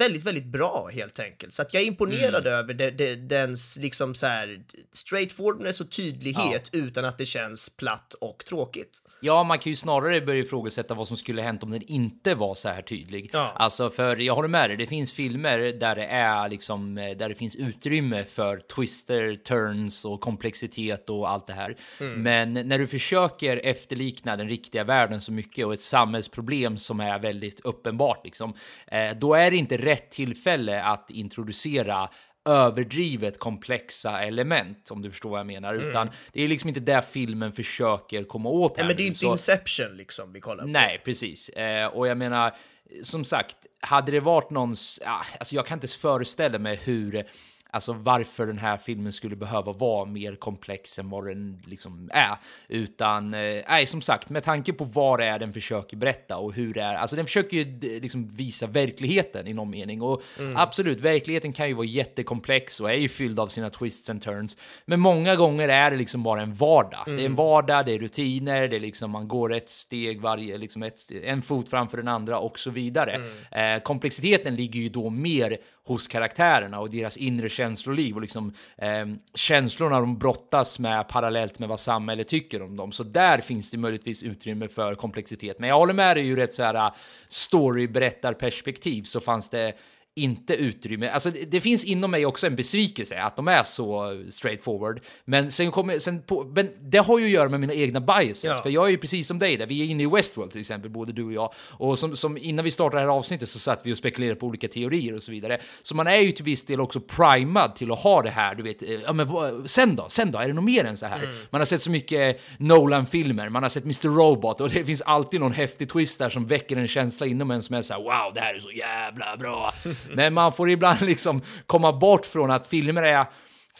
[0.00, 1.54] väldigt, väldigt bra helt enkelt.
[1.54, 2.58] Så att jag är imponerad Mm.
[2.58, 4.60] över det, det, dens liksom så här
[4.92, 9.02] straightforwardness och tydlighet utan att det känns platt och tråkigt.
[9.20, 12.54] Ja, man kan ju snarare börja ifrågasätta vad som skulle hänt om den inte var
[12.54, 13.30] så här tydlig.
[13.32, 13.52] Ja.
[13.54, 17.28] Alltså, för jag håller med dig, det finns filmer där det är liksom, eh, där
[17.28, 21.76] det finns utrymme för twister, turns och komplexitet och allt det här.
[22.00, 22.22] Mm.
[22.22, 27.18] Men när du försöker efterlikna den riktiga världen så mycket och ett samhällsproblem som är
[27.18, 28.54] väldigt uppenbart, liksom,
[28.86, 32.08] eh, då är det inte rätt tillfälle att introducera
[32.48, 35.74] överdrivet komplexa element, om du förstår vad jag menar.
[35.74, 38.86] Utan det är liksom inte det filmen försöker komma åt Mm.
[38.86, 39.08] Nej, men det är nu.
[39.08, 40.68] inte Så- Inception liksom vi kollar på.
[40.70, 41.48] Nej, precis.
[41.48, 42.54] Eh, och jag menar,
[43.02, 44.72] som sagt, hade det varit någon...
[44.72, 47.24] s- Ja, alltså jag kan inte föreställa mig hur...
[47.72, 52.36] Alltså varför den här filmen skulle behöva vara mer komplex än vad den liksom är.
[52.68, 56.52] Utan, eh, nej, som sagt, med tanke på vad det är den försöker berätta och
[56.52, 56.94] hur det är.
[56.94, 60.02] Alltså den försöker ju liksom visa verkligheten i någon mening.
[60.02, 60.22] Och
[60.56, 64.56] absolut, verkligheten kan ju vara jättekomplex och är ju fylld av sina twists and turns.
[64.84, 67.02] Men många gånger är det liksom bara en vardag.
[67.06, 70.58] Det är en vardag, det är rutiner, det är liksom man går ett steg varje,
[70.58, 73.20] liksom ett, en fot framför den andra och så vidare.
[73.50, 79.06] Eh, komplexiteten ligger ju då mer hos karaktärerna och deras inre känsloliv och liksom eh,
[79.34, 82.92] känslorna de brottas med parallellt med vad samhället tycker om dem.
[82.92, 85.58] Så där finns det möjligtvis utrymme för komplexitet.
[85.58, 86.94] Men jag håller med dig ur ett så här uh,
[87.28, 89.72] storyberättarperspektiv så fanns det
[90.16, 91.08] inte utrymme.
[91.08, 95.00] Alltså det, det finns inom mig också en besvikelse att de är så straightforward.
[95.24, 98.44] Men sen kommer, sen på, men det har ju att göra med mina egna biases.
[98.44, 98.54] Ja.
[98.54, 99.66] För jag är ju precis som dig där.
[99.66, 101.52] Vi är inne i Westworld till exempel, både du och jag.
[101.58, 104.46] Och som, som innan vi startade det här avsnittet så satt vi och spekulerade på
[104.46, 105.58] olika teorier och så vidare.
[105.82, 108.62] Så man är ju till viss del också primad till att ha det här, du
[108.62, 108.82] vet.
[108.82, 109.28] eh, Ja men
[109.68, 110.08] sen då?
[110.08, 110.38] Sen då?
[110.38, 111.28] Är det något mer än så här?
[111.50, 114.08] Man har sett så mycket Nolan-filmer, man har sett Mr.
[114.08, 117.62] Robot och det finns alltid någon häftig twist där som väcker en känsla inom en
[117.62, 119.74] som är så här: wow, det här är så jävla bra.
[120.14, 123.26] Men man får ibland liksom komma bort från att filmer är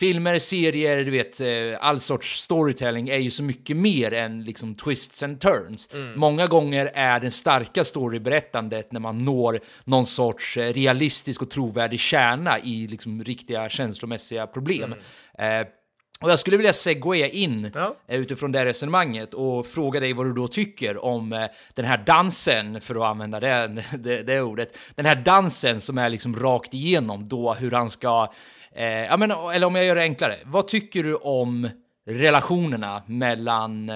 [0.00, 1.48] filmer, serier, du vet, eh,
[1.80, 5.88] all sorts storytelling är ju så mycket mer än liksom twists and turns.
[6.14, 12.00] Många gånger är den starka storyberättandet när man når någon sorts eh, realistisk och trovärdig
[12.00, 14.94] kärna i liksom riktiga känslomässiga problem.
[15.38, 15.66] Eh,
[16.22, 17.96] och jag skulle vilja segwaya in Ja.
[18.08, 21.98] eh, utifrån det resonemanget och fråga dig vad du då tycker om eh, den här
[22.06, 26.74] dansen, för att använda det, det, det ordet, den här dansen som är liksom rakt
[26.74, 28.32] igenom då hur han ska,
[28.72, 31.68] eh, ja men, eller om jag gör det enklare, vad tycker du om
[32.06, 33.90] relationerna mellan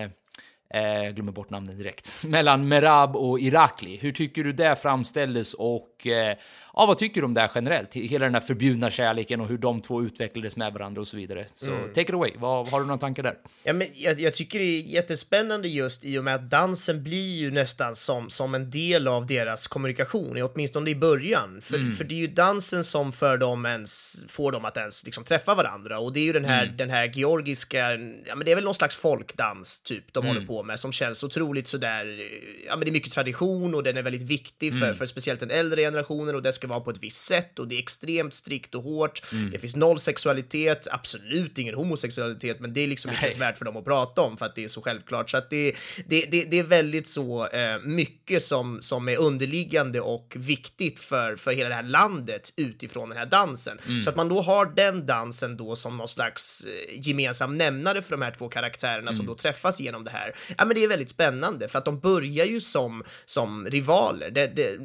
[0.74, 2.24] eh, jag glömmer bort namnen direkt.
[2.26, 3.96] Mellan Merab och Irakli.
[3.96, 6.36] Hur tycker du det framställdes och eh,
[6.74, 7.94] ja, vad tycker du om det här generellt?
[7.94, 11.46] Hela den här förbjudna kärleken och hur de två utvecklades med varandra och så vidare.
[11.52, 12.32] Så take it away.
[12.36, 13.36] Vad, har du några tankar där?
[13.64, 17.36] Ja, men jag, jag tycker det är jättespännande just i och med att dansen blir
[17.36, 21.60] ju nästan som, som en del av deras kommunikation, åtminstone i början.
[21.60, 25.24] För, för det är ju dansen som för dem ens, får dem att ens liksom
[25.24, 25.98] träffa varandra.
[25.98, 27.92] Och det är ju den här, den här georgiska,
[28.26, 31.22] ja men det är väl någon slags folkdans typ de håller på med som känns
[31.22, 32.28] otroligt sådär,
[32.66, 35.50] ja men det är mycket tradition och den är väldigt viktig för, för speciellt den
[35.50, 38.74] äldre generationen och det ska vara på ett visst sätt och det är extremt strikt
[38.74, 39.22] och hårt.
[39.52, 43.64] Det finns noll sexualitet, absolut ingen homosexualitet, men det är liksom inte ens värt för
[43.64, 45.30] dem att prata om för att det är så självklart.
[45.30, 45.74] Så att det,
[46.06, 51.36] det, det, det är väldigt så eh, mycket som, som är underliggande och viktigt för,
[51.36, 53.78] för hela det här landet utifrån den här dansen.
[54.04, 58.10] Så att man då har den dansen då som någon slags eh, gemensam nämnare för
[58.10, 60.34] de här två karaktärerna som då träffas genom det här.
[60.58, 64.30] Ja, men det är väldigt spännande för att de börjar ju som, som rivaler.
[64.30, 64.78] Det, det,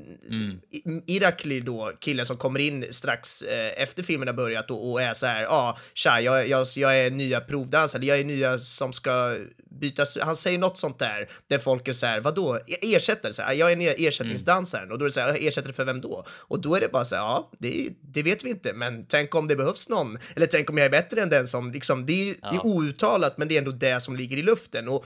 [0.72, 5.02] I- Irakli då, killen som kommer in strax eh, efter filmen har börjat och, och
[5.02, 8.60] är så här, ja, ah, tja, jag, jag, jag är nya provdansare, jag är nya
[8.60, 9.38] som ska
[9.72, 13.42] bytas, han säger något sånt där, där folk är så här, vadå, E- ersättare, så
[13.42, 16.26] här, jag är nya ersättningsdansaren, och då är det så här, ersättare för vem då?
[16.30, 19.36] Och då är det bara så här, ja, det, det vet vi inte, men tänk
[19.36, 22.30] om det behövs någon, eller tänk om jag är bättre än den som, liksom, det
[22.30, 25.06] är, det är outtalat, men det är ändå det som ligger i luften, och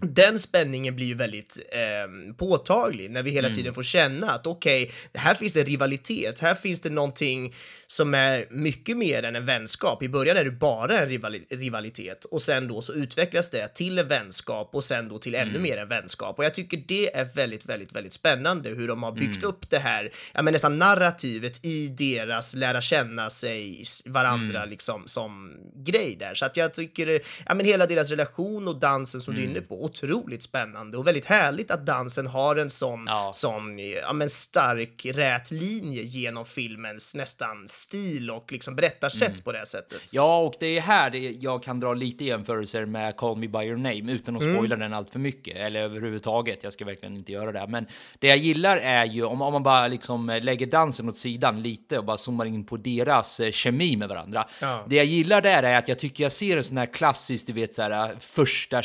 [0.00, 4.90] den spänningen blir ju väldigt eh, påtaglig när vi hela tiden får känna att okej,
[5.14, 7.54] här finns det rivalitet, här finns det någonting
[7.86, 10.02] som är mycket mer än en vänskap.
[10.02, 13.98] I början är det bara en rivali- rivalitet och sen då så utvecklas det till
[13.98, 16.38] en vänskap och sen då till ännu mer en vänskap.
[16.38, 19.78] Och jag tycker det är väldigt, väldigt, väldigt spännande hur de har byggt upp det
[19.78, 26.34] här, ja men nästan narrativet i deras lära känna sig varandra liksom som grej där.
[26.34, 29.60] Så att jag tycker, ja men hela deras relation och dansen som du är inne
[29.66, 33.30] på, otroligt spännande och väldigt härligt att dansen har en sån, Ja.
[33.34, 39.66] sån ja men stark rät linje genom filmens nästan stil och liksom berättarsätt på det
[39.66, 40.00] sättet.
[40.10, 41.10] Ja, och det är här
[41.44, 44.94] jag kan dra lite jämförelser med Call Me By Your Name utan att spoila den
[44.94, 46.62] allt för mycket eller överhuvudtaget.
[46.62, 47.66] Jag ska verkligen inte göra det.
[47.68, 47.86] Men
[48.18, 51.98] det jag gillar är ju om, om man bara liksom lägger dansen åt sidan lite
[51.98, 54.48] och bara zoomar in på deras eh, kemi med varandra.
[54.60, 54.84] Ja.
[54.88, 57.52] Det jag gillar där är att jag tycker jag ser en sån här klassisk, du
[57.52, 58.82] vet så här första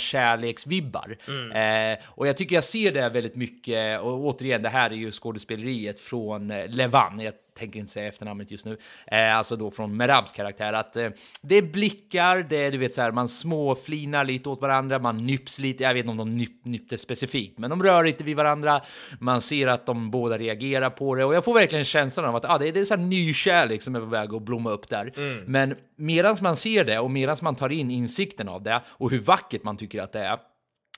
[0.71, 1.17] kärleksvibbar.
[1.55, 4.01] Eh, och jag tycker jag ser det väldigt mycket.
[4.01, 7.19] Och återigen, det här är ju skådespeleriet från eh, Levan.
[7.19, 11.09] Jag tänker inte säga efternamnet just nu, eh, alltså då från Merabs karaktär, att eh,
[11.41, 15.17] det är blickar, det är du vet så här, man småflinar lite åt varandra, man
[15.17, 18.37] nyps lite, jag vet inte om de nyp, nypte specifikt, men de rör lite vid
[18.37, 18.81] varandra,
[19.19, 22.45] man ser att de båda reagerar på det och jag får verkligen känslan av att
[22.45, 24.71] ah, det, är, det är så här ny kärlek som är på väg att blomma
[24.71, 25.11] upp där.
[25.45, 29.19] Men medan man ser det och medan man tar in insikten av det och hur
[29.19, 30.39] vackert man tycker att det är,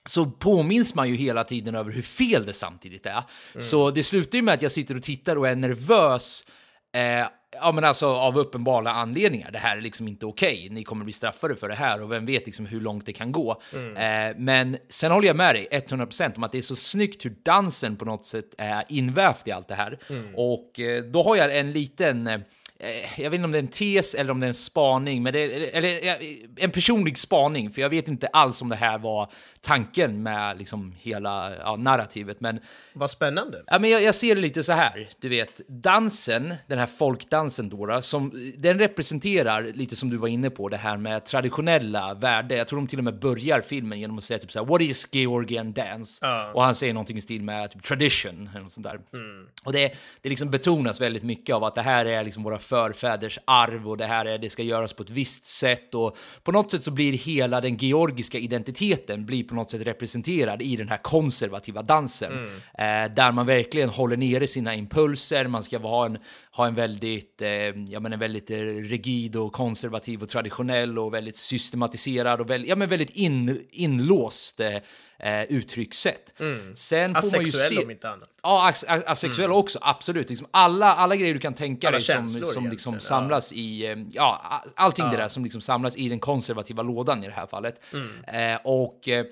[0.05, 3.23] så påminns man ju hela tiden över hur fel det samtidigt är.
[3.59, 6.45] Så det slutar ju med att jag sitter och tittar och är nervös.
[6.95, 7.27] Eh,
[7.61, 9.51] ja, men alltså av uppenbara anledningar.
[9.51, 10.67] Det här är liksom inte okej.
[10.71, 13.31] Ni kommer bli straffade för det här och vem vet liksom hur långt det kan
[13.31, 13.61] gå.
[13.97, 17.35] Eh, men sen håller jag med dig 100% om att det är så snyggt hur
[17.43, 19.99] dansen på något sätt är invävt i allt det här.
[20.35, 22.39] Och eh, då har jag en liten eh,
[23.17, 25.33] jag vet inte om det är en tes eller om det är en spaning, men
[25.33, 25.43] det
[25.77, 26.15] eller eh,
[26.55, 30.93] en personlig spaning, för jag vet inte alls om det här var tanken med liksom
[30.97, 32.41] hela ja, narrativet.
[32.41, 32.59] Men,
[32.93, 33.63] Vad spännande.
[33.67, 37.69] ja, men jag, jag ser det lite så här, du vet, dansen, den här folkdansen
[37.69, 42.57] då, som, den representerar lite som du var inne på, det här med traditionella värden.
[42.57, 44.81] Jag tror de till och med börjar filmen genom att säga typ så här, what
[44.81, 46.25] is Georgian dance?
[46.53, 48.99] Och han säger någonting i stil med typ tradition, eller något sånt där.
[49.63, 53.39] Och det, det liksom betonas väldigt mycket av att det här är liksom våra förfäders
[53.45, 56.71] arv och det här är, det ska göras på ett visst sätt och på något
[56.71, 60.97] sätt så blir hela den georgiska identiteten blir på något sätt representerad i den här
[60.97, 62.33] konservativa dansen.
[62.77, 66.17] Eh, där man verkligen håller nere sina impulser, man ska ha en,
[66.51, 67.49] ha en väldigt, eh,
[67.87, 72.69] ja, men en väldigt eh, rigid och konservativ och traditionell och väldigt systematiserad och väldigt,
[72.69, 74.77] ja, men väldigt in, inlåst eh,
[75.19, 76.33] eh, uttryckssätt.
[76.75, 77.73] Sen får man ju se...
[77.75, 77.83] Mm.
[77.85, 78.29] om inte annat.
[78.43, 80.29] Ja, as as asexuell också, absolut.
[80.29, 83.97] Liksom alla, alla grejer du kan tänka Alla dig som, som liksom samlas i, eh,
[84.11, 87.47] ja, a- allting det där som liksom samlas i den konservativa lådan i det här
[87.47, 87.81] fallet.
[87.93, 88.53] Mm.
[88.53, 89.25] Eh, och eh,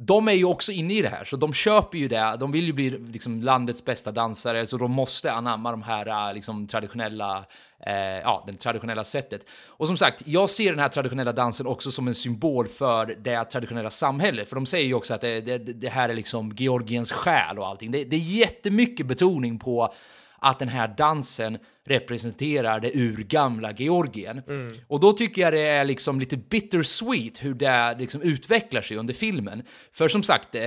[0.00, 2.36] de är ju också inne i det här, så de köper ju det.
[2.40, 6.34] De vill ju bli liksom landets bästa dansare, så de måste anamma de här äh,
[6.34, 7.44] liksom, traditionella,
[7.86, 9.46] eh, ja, det traditionella sättet.
[9.66, 13.44] Och som sagt, jag ser den här traditionella dansen också som en symbol för det
[13.44, 14.48] traditionella samhället.
[14.48, 17.66] För de säger ju också att det, det, det här är liksom Georgiens själ och
[17.66, 17.90] allting.
[17.90, 19.94] Det, det är jättemycket betoning på
[20.38, 24.42] att den här dansen representerar det urgamla Georgien.
[24.86, 29.14] Och då tycker jag det är liksom lite bittersweet hur det liksom utvecklar sig under
[29.14, 29.62] filmen.
[29.92, 30.62] För som sagt, eh,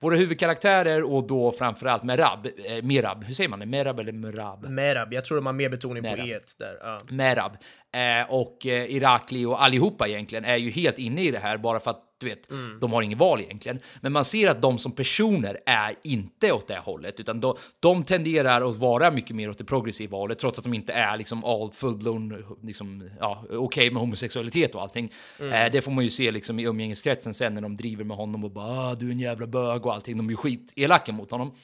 [0.00, 3.66] våra huvudkaraktärer och då framförallt Merab, eh, Merab, hur säger man det?
[3.66, 4.68] Merab eller Merab?
[4.68, 6.28] Merab, jag tror de har mer betoning på Merab.
[6.28, 6.78] e där.
[6.80, 6.98] Ja.
[7.08, 7.56] Merab
[7.92, 11.80] eh, och eh, Irakli och allihopa egentligen är ju helt inne i det här bara
[11.80, 12.48] för att du vet,
[12.80, 13.78] de har ingen val egentligen.
[14.00, 18.04] Men man ser att de som personer är inte åt det hållet, utan de, de
[18.04, 21.44] tenderar att vara mycket mer åt det progressiva hållet, trots att de inte är liksom
[21.44, 25.12] all full-blown, liksom, ja, okej med homosexualitet och allting.
[25.40, 28.44] Eh, det får man ju se liksom i umgängeskretsen sen när de driver med honom
[28.44, 30.16] och bara ah, du är en jävla bög och allting.
[30.16, 31.54] De är ju skitelaka mot honom.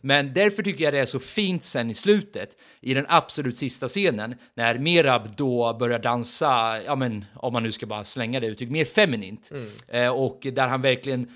[0.00, 3.88] Men därför tycker jag det är så fint sen i slutet, i den absolut sista
[3.88, 8.46] scenen, när Merab då börjar dansa, ja men om man nu ska bara slänga det
[8.46, 9.50] uttryck, mer feminint.
[9.88, 11.28] Eh, och där han verkligen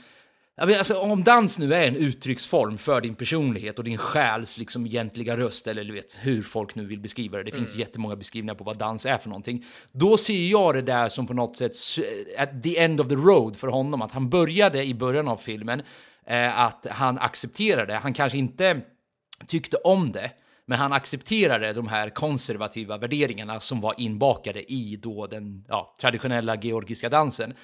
[0.56, 5.36] alltså, om dans nu är en uttrycksform för din personlighet och din själs liksom egentliga
[5.36, 8.64] röst, eller du vet hur folk nu vill beskriva det, det finns jättemånga beskrivningar på
[8.64, 9.64] vad dans är för någonting.
[9.92, 11.72] Då ser jag det där som på något sätt
[12.38, 15.82] at the end of the road för honom, att han började i början av filmen,
[16.26, 18.80] eh, att han accepterade, han kanske inte
[19.46, 20.30] tyckte om det,
[20.66, 26.56] men han accepterade de här konservativa värderingarna som var inbakade i då den ja, traditionella
[26.56, 27.54] georgiska dansen.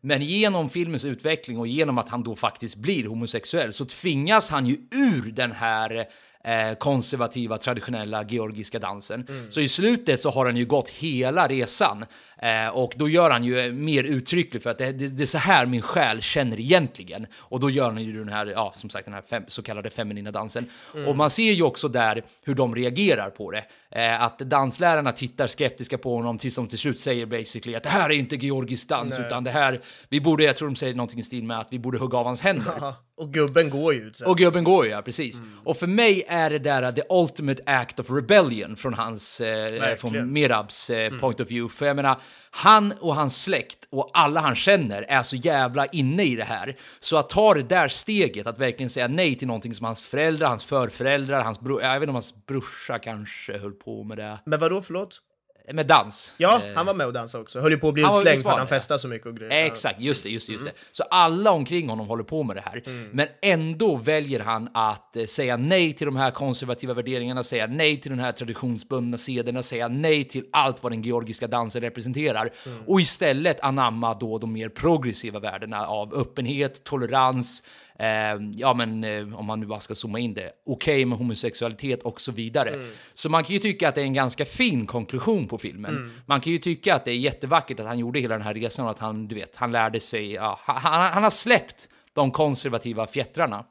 [0.00, 4.66] Men genom filmens utveckling och genom att han då faktiskt blir homosexuell så tvingas han
[4.66, 6.06] ju ur den här
[6.44, 9.26] eh, konservativa traditionella georgiska dansen.
[9.50, 12.04] Så i slutet så har han ju gått hela resan
[12.42, 15.38] eh, och då gör han ju mer uttryckligt för att det, det, det är så
[15.38, 17.26] här min själ känner egentligen.
[17.36, 19.90] Och då gör han ju den här, ja som sagt den här fem, så kallade
[19.90, 20.66] feminina dansen.
[21.06, 23.64] Och man ser ju också där hur de reagerar på det.
[23.90, 27.88] Eh, att danslärarna tittar skeptiska på honom tills de till slut säger basically att det
[27.88, 31.20] här är inte georgisk dans utan det här, vi borde, jag tror de säger någonting
[31.20, 32.94] i stil med att vi borde hugga av hans händer.
[33.16, 34.28] Och gubben går ju sen.
[34.28, 35.42] Och gubben går ju, ja, precis.
[35.64, 39.96] Och för mig är det där uh, the ultimate act of rebellion från hans, eh,
[39.96, 41.74] från Merabs eh, point of view.
[41.74, 46.22] För jag menar, han och hans släkt och alla han känner är så jävla inne
[46.22, 46.76] i det här.
[47.00, 50.48] Så att ta det där steget, att verkligen säga nej till någonting som hans föräldrar,
[50.48, 54.38] hans förföräldrar, hans bror, jag vet inte om hans brorsa kanske höll på med det.
[54.46, 55.20] Men vadå, förlåt?
[55.72, 56.34] Med dans.
[56.36, 57.60] Ja, Eh, han var med och dansade också.
[57.60, 59.66] Höll ju på att bli Han utslängd för att han festade så mycket och grejer.
[59.66, 60.72] Exakt, just det, just det, just det.
[60.92, 62.82] Så alla omkring honom håller på med det här.
[63.12, 68.00] Men ändå väljer han att eh, säga nej till de här konservativa värderingarna, säga nej
[68.00, 72.50] till de här traditionsbundna sederna, säga nej till allt vad den georgiska dansen representerar.
[72.86, 77.83] Och istället anamma då de mer progressiva värdena av öppenhet, tolerans, Eh,
[78.54, 82.20] ja, men eh, om man nu bara ska zooma in det, okej med homosexualitet och
[82.20, 82.86] så vidare.
[83.14, 86.12] Så man kan ju tycka att det är en ganska fin konklusion på filmen.
[86.26, 88.84] Man kan ju tycka att det är jättevackert att han gjorde hela den här resan
[88.84, 93.06] och att han, du vet, han lärde sig, ja, han, han, har släppt de konservativa
[93.06, 93.64] fjättrarna.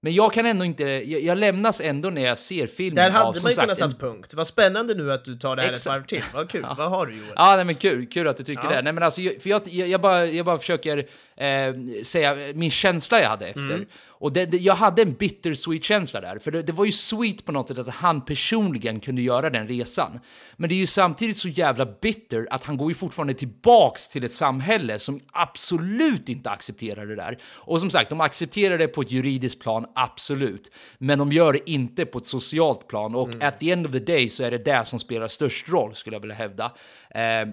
[0.00, 3.12] Men jag kan ändå inte, jag, jag lämnas ändå när jag ser filmen Där av,
[3.26, 4.34] hade som man ju kunnat satt punkt.
[4.34, 5.86] Vad spännande nu att du tar det här Exakt.
[5.86, 6.22] ett varv till.
[6.34, 6.66] Vad kul.
[6.76, 7.32] Vad har du Joel?
[7.36, 8.70] Ja, nej, men kul, kul att du tycker Ja.
[8.70, 8.82] det.
[8.82, 13.20] Nej, men alltså, för jag, jag, jag, bara, jag bara försöker eh, säga min känsla
[13.20, 13.74] jag hade efter.
[13.74, 13.86] Mm.
[14.18, 17.44] Och det, det, jag hade en bittersweet känsla där, för det, det var ju sweet
[17.44, 20.20] på något sätt att han personligen kunde göra den resan.
[20.56, 24.24] Men det är ju samtidigt så jävla bitter att han går ju fortfarande tillbaks till
[24.24, 27.38] ett samhälle som absolut inte accepterar det där.
[27.44, 30.72] Och som sagt, de accepterar det på ett juridiskt plan, absolut.
[30.98, 33.14] Men de gör det inte på ett socialt plan.
[33.14, 35.94] Och at the end of the day så är det det som spelar störst roll,
[35.94, 36.72] skulle jag vilja hävda.
[37.10, 37.48] Eh,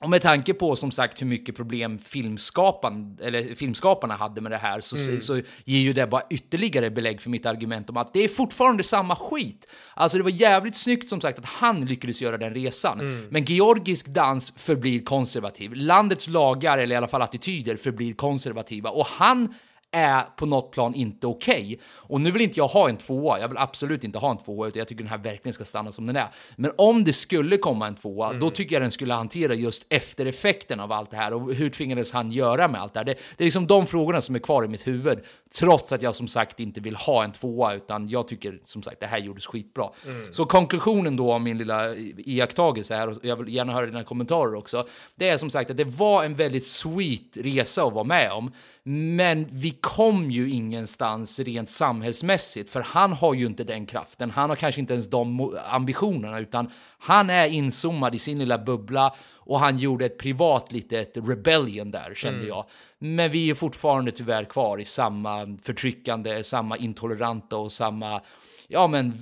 [0.00, 4.58] och med tanke på som sagt hur mycket problem filmskapan, eller filmskaparna hade med det
[4.58, 8.24] här så, så ger ju det bara ytterligare belägg för mitt argument om att det
[8.24, 9.68] är fortfarande samma skit.
[9.94, 13.26] Alltså det var jävligt snyggt som sagt att han lyckades göra den resan.
[13.30, 15.72] Men georgisk dans förblir konservativ.
[15.74, 18.90] Landets lagar, eller i alla fall attityder, förblir konservativa.
[18.90, 19.54] Och han
[19.90, 21.80] är på något plan inte okej.
[21.86, 24.68] Och nu vill inte jag ha en tvåa, jag vill absolut inte ha en tvåa,
[24.68, 26.28] utan jag tycker den här verkligen ska stanna som den är.
[26.56, 30.80] Men om det skulle komma en tvåa, då tycker jag den skulle hantera just eftereffekten
[30.80, 33.04] av allt det här och hur tvingades han göra med allt det här.
[33.04, 35.18] Det, det är liksom de frågorna som är kvar i mitt huvud,
[35.58, 39.00] trots att jag som sagt inte vill ha en tvåa, utan jag tycker som sagt
[39.00, 39.90] det här gjordes skitbra.
[40.30, 44.54] Så konklusionen då av min lilla iakttagelse här, och jag vill gärna höra dina kommentarer
[44.54, 48.32] också, det är som sagt att det var en väldigt sweet resa att vara med
[48.32, 48.52] om,
[48.90, 54.30] men vi kom ju ingenstans rent samhällsmässigt, för han har ju inte den kraften.
[54.30, 59.14] Han har kanske inte ens de ambitionerna, utan han är inzoomad i sin lilla bubbla
[59.34, 62.48] och han gjorde ett privat litet rebellion där, kände mm.
[62.48, 62.64] jag.
[62.98, 68.20] Men vi är fortfarande tyvärr kvar i samma förtryckande, samma intoleranta och samma,
[68.68, 69.12] ja men,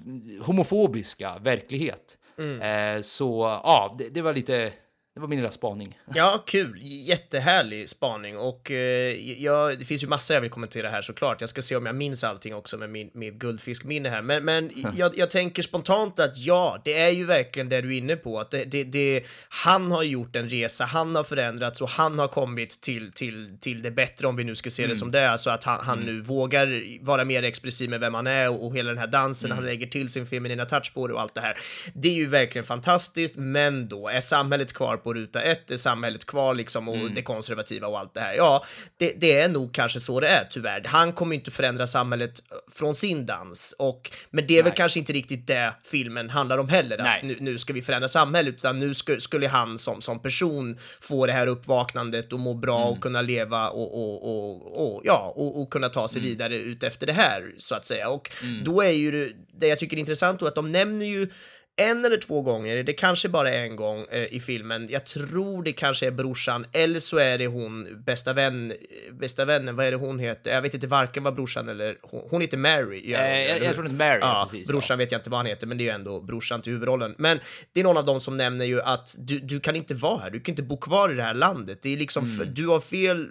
[0.43, 2.19] homofobiska verklighet.
[2.39, 2.97] Mm.
[2.97, 4.73] Eh, så ja, det, det var lite
[5.17, 5.99] det var min lilla spaning.
[6.15, 6.79] Ja, kul.
[6.83, 8.39] Jättehärlig spaning.
[8.39, 11.41] Och eh, ja, det finns ju massa jag vill kommentera här såklart.
[11.41, 14.23] Jag ska se om jag minns allting också med min, mitt guldfiskminne här.
[14.23, 17.99] Men, men jag, jag, tänker spontant att ja, det är ju verkligen det du är
[17.99, 18.41] inne på.
[18.41, 22.29] Att det, det, det, han har gjort en resa, han har förändrats och han har
[22.29, 24.91] kommit till, till, till det bättre om vi nu ska se mm.
[24.91, 25.37] det som det är.
[25.37, 26.15] Så att han, han mm.
[26.15, 29.51] nu vågar vara mer expressiv med vem han är och, och hela den här dansen,
[29.51, 29.57] mm.
[29.57, 31.59] han lägger till sin feminina touch på det och allt det här.
[31.95, 36.25] Det är ju verkligen fantastiskt, men då är samhället kvar på ruta ett, är samhället
[36.25, 37.15] kvar liksom och mm.
[37.15, 38.35] det konservativa och allt det här.
[38.35, 38.65] Ja,
[38.97, 40.85] det, det, är nog kanske så det är tyvärr.
[40.85, 44.71] Han kommer inte förändra samhället eh, från sin dans och men det är Nej.
[44.71, 46.99] väl kanske inte riktigt det filmen handlar om heller.
[46.99, 50.79] Att nu, nu, ska vi förändra samhället, utan nu sk skulle han som, som person
[51.01, 52.89] få det här uppvaknandet och må bra mm.
[52.89, 56.31] och kunna leva och, och, och, och ja, och, kunna ta sig mm.
[56.31, 58.09] vidare ut efter det här så att säga.
[58.09, 58.65] Och mm.
[58.65, 61.29] då är ju det, det jag tycker är intressant då att de nämner ju
[61.77, 64.89] en eller två gånger, det kanske bara är en gång eh, i filmen.
[64.91, 68.73] Jag tror det kanske är brorsan, eller så är det hon, bästa vän,
[69.13, 70.51] bästa vännen, vad är det hon heter?
[70.51, 73.03] Jag vet inte varken vad brorsan eller hon, hon heter Mary.
[73.05, 74.69] Ja, eh, jag, jag tror inte Mary, ja, precis.
[74.69, 75.05] Brorsan ja.
[75.05, 77.15] vet jag inte vad han heter, men det är ju ändå brorsan till huvudrollen.
[77.19, 77.41] Men
[77.73, 80.31] det är någon av dem som nämner ju att du, du kan inte vara här,
[80.31, 81.79] du kan inte bo kvar i det här landet.
[81.83, 82.37] Det är liksom, mm.
[82.37, 83.31] för, du har fel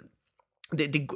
[0.70, 1.06] det, det,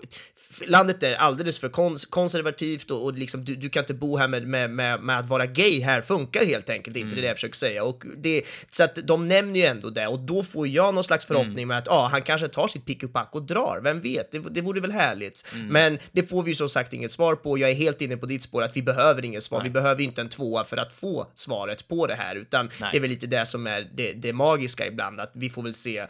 [0.66, 4.28] landet är alldeles för kons konservativt och, och liksom, du, du, kan inte bo här
[4.28, 7.14] med, med, med, med, att vara gay här funkar helt enkelt inte, mm.
[7.14, 7.84] det är det jag försöker säga.
[7.84, 11.24] Och det, så att de nämner ju ändå det och då får jag någon slags
[11.24, 11.68] förhoppning mm.
[11.68, 14.38] med att ah, han kanske tar sitt pick och pack och drar, vem vet, det,
[14.38, 15.46] det vore väl härligt.
[15.54, 15.66] Mm.
[15.66, 17.58] Men det får vi ju som sagt inget svar på.
[17.58, 19.68] Jag är helt inne på ditt spår att vi behöver inget svar, Nej.
[19.68, 22.88] vi behöver inte en tvåa för att få svaret på det här, utan Nej.
[22.92, 25.74] det är väl lite det som är det, det magiska ibland, att vi får väl
[25.74, 26.06] se eh,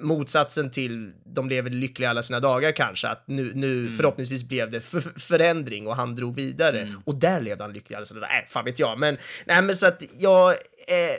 [0.00, 3.96] motsatsen till de lever lyckliga alla sina sina dagar kanske, att nu, nu mm.
[3.96, 4.80] förhoppningsvis blev det
[5.16, 6.80] förändring och han drog vidare.
[6.80, 7.02] Mm.
[7.04, 7.96] Och där levde han lycklig.
[7.96, 8.98] Alltså, äh, fan vet jag.
[8.98, 11.16] Men, nej, men så att jag, eh,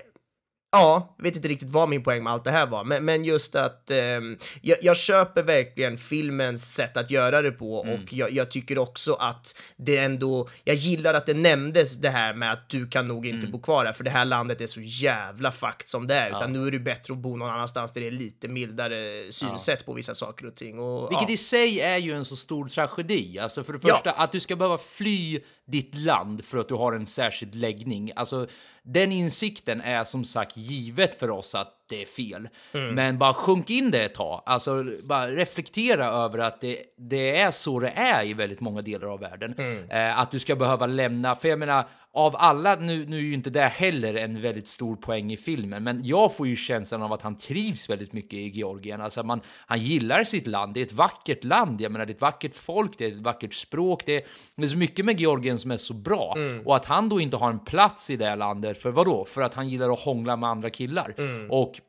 [0.78, 3.55] Ja, vet inte riktigt vad min poäng med allt det här var, men, men just
[3.55, 3.97] att eh,
[4.61, 7.95] jag, jag, köper verkligen filmens sätt att göra det på mm.
[7.95, 12.34] och jag, jag, tycker också att det ändå, jag gillar att det nämndes det här
[12.34, 13.51] med att du kan nog inte mm.
[13.51, 16.38] bo kvar här för det här landet är så jävla fakt som det är, ja.
[16.38, 19.80] utan nu är det bättre att bo någon annanstans där det är lite mildare synsätt
[19.80, 19.86] ja.
[19.86, 20.80] på vissa saker och ting.
[20.80, 21.34] Och, Vilket ja.
[21.34, 24.55] i sig är ju en så stor tragedi, alltså för det första att du ska
[24.55, 28.47] behöva fly ditt land för att du har en särskild läggning, alltså
[28.84, 32.49] den insikten är som sagt givet för oss att det är fel.
[32.74, 32.95] Mm.
[32.95, 34.43] Men bara sjunk in det ett tag.
[34.45, 39.07] Alltså bara reflektera över att det, det är så det är i väldigt många delar
[39.07, 39.55] av världen.
[39.57, 39.89] Mm.
[39.89, 41.86] Eh, att du ska behöva lämna, för jag menar,
[42.18, 45.84] av alla, nu, nu är ju inte det heller en väldigt stor poäng i filmen,
[45.84, 49.01] men jag får ju känslan av att han trivs väldigt mycket i Georgien.
[49.01, 52.15] Alltså man, han gillar sitt land, det är ett vackert land, jag menar det är
[52.15, 54.24] ett vackert folk, det är ett vackert språk, det är,
[54.55, 56.34] det är så mycket med Georgien som är så bra.
[56.38, 56.68] Mm.
[56.68, 59.26] Och att han då inte har en plats i det landet, för vad då?
[59.26, 61.13] För att han gillar att hångla med andra killar.
[61.18, 61.51] Mm.
[61.51, 61.80] Och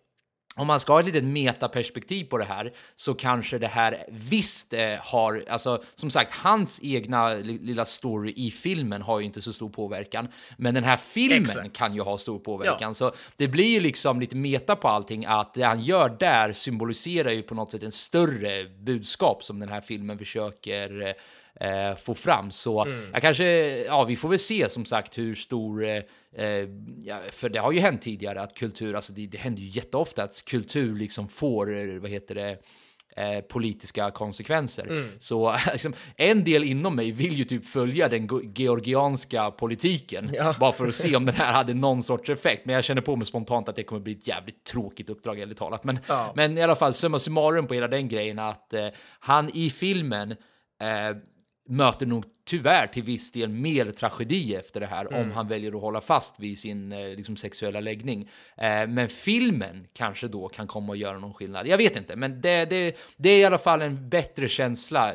[0.58, 4.72] om man ska ha ett litet metaperspektiv på det här så kanske det här visst
[4.72, 9.52] eh, har, alltså som sagt, hans egna lilla story i filmen har ju inte så
[9.52, 11.76] stor påverkan, men den här filmen Exakt.
[11.76, 12.76] kan ju ha stor påverkan.
[12.80, 12.94] Ja.
[12.94, 17.30] Så det blir ju liksom lite meta på allting att det han gör där symboliserar
[17.30, 21.12] ju på något sätt en större budskap som den här filmen försöker eh,
[21.98, 22.50] få fram.
[22.50, 23.10] Så mm.
[23.12, 23.46] jag kanske,
[23.84, 26.02] ja, vi får väl se som sagt hur stor eh,
[26.32, 26.68] Eh,
[27.30, 30.44] för det har ju hänt tidigare att kultur, alltså det, det händer ju jätteofta att
[30.44, 32.58] kultur liksom får, eh, vad heter det,
[33.16, 34.86] eh, politiska konsekvenser.
[34.86, 35.08] Mm.
[35.18, 40.54] Så liksom, en del inom mig vill ju typ följa den georgianska politiken ja.
[40.60, 42.66] bara för att se om den här hade någon sorts effekt.
[42.66, 45.54] Men jag känner på mig spontant att det kommer bli ett jävligt tråkigt uppdrag, eller
[45.54, 45.84] talat.
[45.84, 46.32] Men, ja.
[46.36, 48.88] men i alla fall, summa summarum på hela den grejen att eh,
[49.20, 50.30] han i filmen
[50.80, 51.16] eh,
[51.68, 55.20] möter nog tyvärr till viss del mer tragedi efter det här mm.
[55.20, 58.28] om han väljer att hålla fast vid sin eh, liksom, sexuella läggning.
[58.56, 61.66] Eh, men filmen kanske då kan komma och göra någon skillnad.
[61.66, 65.14] Jag vet inte, men det, det, det är i alla fall en bättre känsla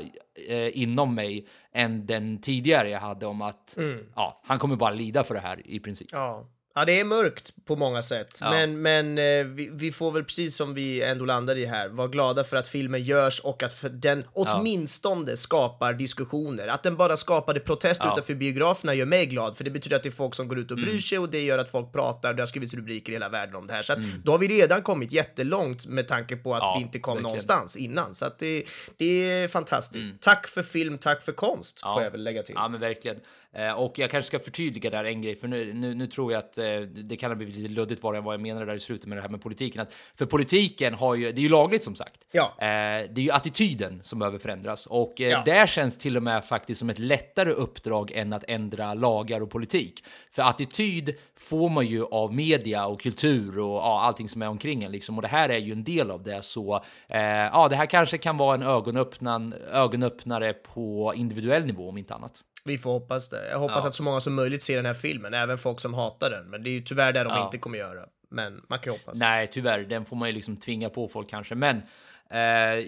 [0.49, 4.06] eh, inom mig än den tidigare jag hade om att mm.
[4.16, 6.08] ja, han kommer bara lida för det här i princip.
[6.12, 6.45] Ja.
[6.76, 8.49] Ja, det är mörkt på många sätt, Ja.
[8.49, 12.07] men, men eh, vi, vi får väl precis som vi ändå landar i här, vara
[12.07, 16.67] glada för att filmen görs och att den åtminstone skapar diskussioner.
[16.67, 18.09] Att den bara skapade protester Ja.
[18.11, 18.17] Mm.
[18.17, 20.71] utanför biograferna gör mig glad, för det betyder att det är folk som går ut
[20.71, 22.34] och bryr sig och det gör att folk pratar.
[22.34, 24.47] Det har skrivits rubriker i hela världen om det här, så att då har vi
[24.47, 26.69] redan kommit jättelångt med tanke på att Mm.
[26.71, 27.24] Ja, vi inte kom verkligen.
[27.24, 28.15] någonstans innan.
[28.15, 28.63] Så att det,
[28.97, 30.21] det är fantastiskt.
[30.21, 31.89] Tack för film, tack för konst, Mm.
[31.89, 31.95] Ja.
[31.95, 32.55] får jag väl lägga till.
[32.57, 33.17] Ja, men verkligen.
[33.54, 36.39] Eh, och jag kanske ska förtydliga där en grej, för nu, nu, nu tror jag
[36.39, 38.80] att eh, det kan ha blivit lite luddigt vad jag, vad jag menade där i
[38.80, 39.82] slutet med det här med politiken.
[39.82, 42.26] Att, för politiken har ju, det är ju lagligt som sagt.
[42.32, 42.43] Ja.
[42.58, 42.66] Eh,
[43.10, 45.43] det är ju attityden som behöver förändras och Ja.
[45.45, 49.49] där känns till och med faktiskt som ett lättare uppdrag än att ändra lagar och
[49.49, 50.06] politik.
[50.32, 54.84] För attityd får man ju av media och kultur och ja, allting som är omkring
[54.84, 55.16] en liksom.
[55.18, 56.41] Och det här är ju en del av det.
[56.41, 56.76] Så
[57.08, 62.14] eh, ja, det här kanske kan vara en ögonöppnan, ögonöppnare på individuell nivå om inte
[62.14, 62.43] annat.
[62.66, 63.49] Vi får hoppas det.
[63.49, 63.89] Jag hoppas Ja.
[63.89, 66.49] att så många som möjligt ser den här filmen, även folk som hatar den.
[66.49, 67.45] Men det är ju tyvärr det de Ja.
[67.45, 68.05] inte kommer göra.
[68.30, 69.20] Men man kan ju hoppas.
[69.20, 71.55] Nej, tyvärr, den får man ju liksom tvinga på folk kanske.
[71.55, 71.82] Men
[72.30, 72.39] eh,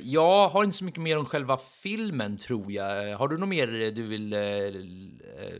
[0.03, 3.17] jag har inte så mycket mer om själva filmen tror jag.
[3.17, 4.71] Har du något mer du vill eh, eh,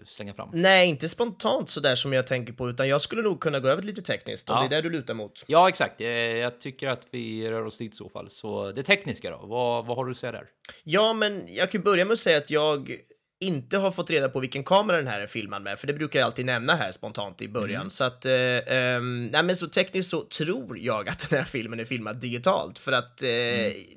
[0.05, 0.49] slänga fram?
[0.53, 3.68] Nej, inte spontant så där som jag tänker på, utan jag skulle nog kunna gå
[3.68, 4.68] över lite tekniskt om Ja.
[4.70, 5.43] det är det du lutar mot.
[5.47, 6.01] Ja, exakt.
[6.01, 8.30] Eh, jag tycker att vi rör oss dit i så fall.
[8.30, 10.45] Så det tekniska då, vad, vad har du att säga där?
[10.84, 12.91] Ja, men jag kan börja med att säga att jag
[13.46, 16.20] inte har fått reda på vilken kamera den här är filmad med, för det brukar
[16.20, 17.89] jag alltid nämna här spontant i början.
[17.89, 18.34] Så att, eh,
[18.68, 22.80] ehm, nej men så tekniskt så tror jag att den här filmen är filmad digitalt,
[22.80, 23.28] för att eh,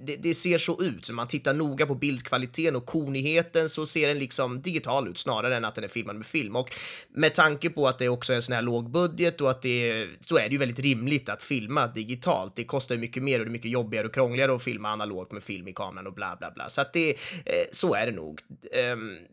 [0.00, 1.08] det, det ser så ut.
[1.08, 5.56] När man tittar noga på bildkvaliteten och konigheten så ser den liksom digital ut snarare
[5.56, 6.56] än att den är filmad med film.
[6.56, 6.74] Och
[7.14, 10.08] med tanke på att det också är en sån här låg budget och att det
[10.20, 12.56] så är det ju väldigt rimligt att filma digitalt.
[12.56, 15.32] Det kostar ju mycket mer och det är mycket jobbigare och krångligare att filma analogt
[15.32, 16.68] med film i kameran och bla bla bla.
[16.68, 18.40] Så att det, eh, så är det nog.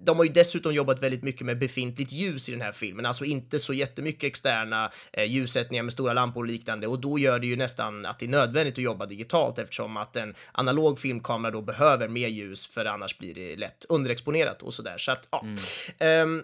[0.06, 3.26] De har ju dessutom jobbat väldigt mycket med befintligt ljus i den här filmen, alltså
[3.26, 7.48] inte så jättemycket externa eh, ljussättningar med stora lampor och liknande och då gör det
[7.48, 11.62] ju nästan att det är nödvändigt att jobba digitalt eftersom att en analog filmkamera då
[11.62, 14.98] behöver mer ljus för annars blir det lätt underexponerat och sådär.
[14.98, 15.46] Så att, ja.
[16.00, 16.44] Ehm,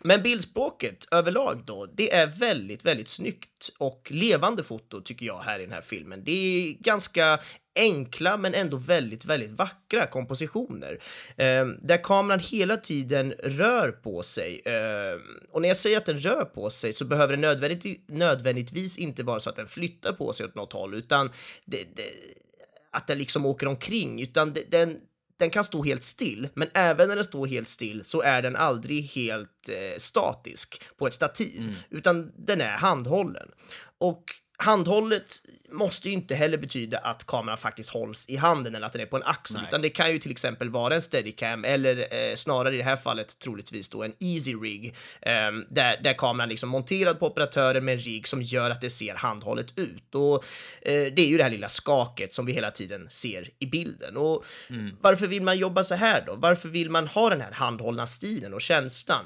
[0.00, 5.58] men bildspråket överlag då, det är väldigt, väldigt snyggt och levande foto tycker jag här
[5.58, 6.24] i den här filmen.
[6.24, 7.40] Det är ganska
[7.76, 10.98] enkla men ändå väldigt, väldigt vackra kompositioner.
[11.36, 14.62] Eh, där kameran hela tiden rör på sig.
[14.64, 15.18] Eh,
[15.50, 19.22] och när jag säger att den rör på sig så behöver det nödvändigt, nödvändigtvis inte
[19.22, 21.30] vara så att den flyttar på sig åt något håll, utan
[21.64, 22.02] det, det,
[22.90, 25.00] att den liksom åker omkring, utan det, den,
[25.36, 28.56] den kan stå helt still, men även när den står helt still så är den
[28.56, 33.48] aldrig helt eh, statisk på ett stativ, utan den är handhållen.
[33.98, 34.24] Och
[34.56, 39.02] handhållet måste ju inte heller betyda att kameran faktiskt hålls i handen eller att den
[39.02, 39.66] är på en axel, Nej.
[39.68, 42.96] utan det kan ju till exempel vara en steadicam eller eh, snarare i det här
[42.96, 45.32] fallet troligtvis då en easy rig eh,
[45.70, 49.14] där, där kameran liksom monterad på operatören med en rigg som gör att det ser
[49.14, 50.14] handhållet ut.
[50.14, 50.44] Och
[50.82, 54.16] eh, det är ju det här lilla skaket som vi hela tiden ser i bilden.
[54.16, 54.44] Och
[55.00, 56.34] varför vill man jobba så här då?
[56.34, 59.24] Varför vill man ha den här handhållna stilen och känslan?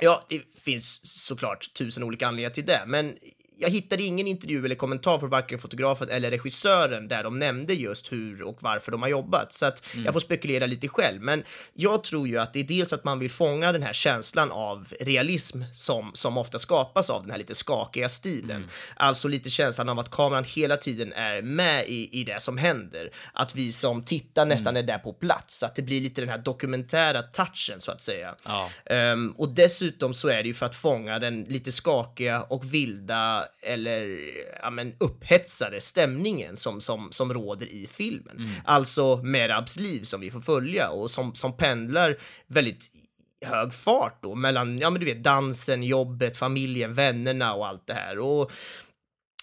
[0.00, 3.16] Ja, det finns såklart tusen olika anledningar till det, men
[3.58, 8.12] jag hittade ingen intervju eller kommentar från varken fotografen eller regissören där de nämnde just
[8.12, 11.22] hur och varför de har jobbat, så att jag får spekulera lite själv.
[11.22, 14.52] Men jag tror ju att det är dels att man vill fånga den här känslan
[14.52, 18.68] av realism som, som ofta skapas av den här lite skakiga stilen.
[18.96, 23.10] Alltså lite känslan av att kameran hela tiden är med i, i det som händer.
[23.32, 26.38] Att vi som tittar nästan är där på plats, att det blir lite den här
[26.38, 28.34] dokumentära touchen så att säga.
[28.44, 28.70] Ja.
[28.84, 33.45] Ehm, och dessutom så är det ju för att fånga den lite skakiga och vilda
[33.62, 34.18] eller
[34.62, 38.50] ja, men upphetsade stämningen som, som, som råder i filmen.
[38.64, 42.16] Alltså Merabs liv som vi får följa och som, som pendlar
[42.46, 42.90] väldigt
[43.44, 47.94] hög fart då mellan, ja men du vet, dansen, jobbet, familjen, vännerna och allt det
[47.94, 48.18] här.
[48.18, 48.52] Och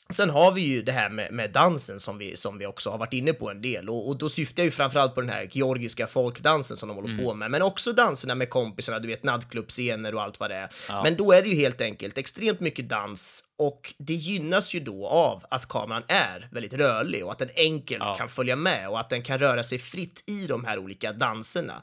[0.09, 2.97] Sen har vi ju det här med, med dansen som vi, som vi också har
[2.97, 5.47] varit inne på en del och, och då syftar jag ju framförallt på den här
[5.51, 10.15] georgiska folkdansen som de håller på med, men också danserna med kompisarna, du vet nattklubbscener
[10.15, 10.69] och allt vad det är.
[11.03, 15.07] Men då är det ju helt enkelt extremt mycket dans och det gynnas ju då
[15.07, 18.15] av att kameran är väldigt rörlig och att den enkelt Ja.
[18.15, 21.81] kan följa med och att den kan röra sig fritt i de här olika danserna.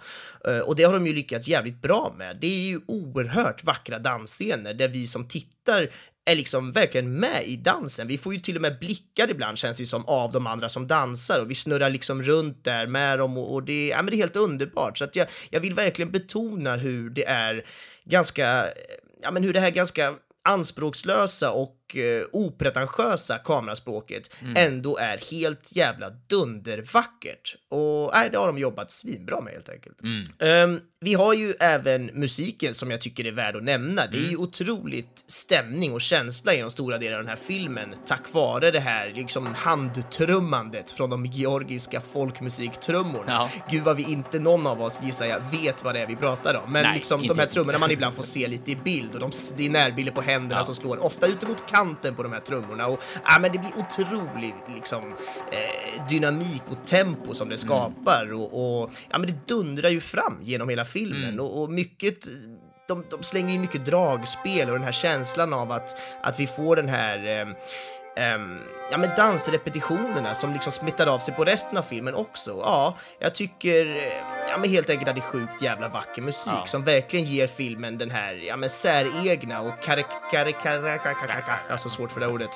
[0.48, 2.36] Eh, Och det har de ju lyckats jävligt bra med.
[2.40, 5.90] Det är ju oerhört vackra dansscener där vi som tittar
[6.24, 8.06] är liksom verkligen med i dansen.
[8.06, 10.86] Vi får ju till och med blickar ibland känns det som av de andra som
[10.86, 14.16] dansar och vi snurrar liksom runt där med dem och, och det, ja, men det
[14.16, 14.98] är helt underbart.
[14.98, 17.66] Så att jag, jag vill verkligen betona hur det är
[18.04, 18.66] ganska,
[19.22, 20.14] ja men hur det här ganska
[20.44, 27.57] anspråkslösa och och eh, opretentiösa kameraspråket ändå är helt jävla dundervackert.
[27.70, 29.99] Och nej, det har de jobbat svinbra med helt enkelt.
[30.38, 34.03] Ehm, vi har ju även musiken som jag tycker är värd att nämna.
[34.07, 38.32] Det är ju otroligt stämning och känsla genom stora delar av den här filmen tack
[38.32, 43.32] vare det här liksom handtrummandet från de georgiska folkmusiktrummorna.
[43.32, 43.51] Ja.
[43.70, 46.55] Gud vad vi inte någon av oss gissar jag vet vad det är vi pratar
[46.55, 46.72] om.
[46.72, 49.30] Men Nej, liksom de här trummorna man ibland får se lite i bild och de,
[49.57, 50.64] det är närbilder på händerna Ja.
[50.64, 52.87] som slår, ofta ut mot kanten på de här trummorna.
[52.87, 55.14] Och, ja, men det blir otrolig liksom,
[55.53, 58.33] eh, dynamik och tempo som det skapar.
[58.33, 62.26] Och, och, ja, men det dundrar ju fram genom hela filmen och, och mycket
[62.89, 66.76] de, de slänger in mycket dragspel och den här känslan av att, att vi får
[66.76, 67.55] den här ehm,
[68.16, 68.59] ehm,
[68.91, 72.51] ja, men dansrepetitionerna som liksom smittar av sig på resten av filmen också.
[72.51, 76.53] Ja, jag tycker eh, ja, men helt enkelt att det är sjukt jävla vacker musik
[76.57, 76.66] Ja.
[76.66, 81.72] som verkligen ger filmen den här ja, men säregna och karik, karik, karik, karik, jag
[81.72, 82.51] har så svårt för det ordet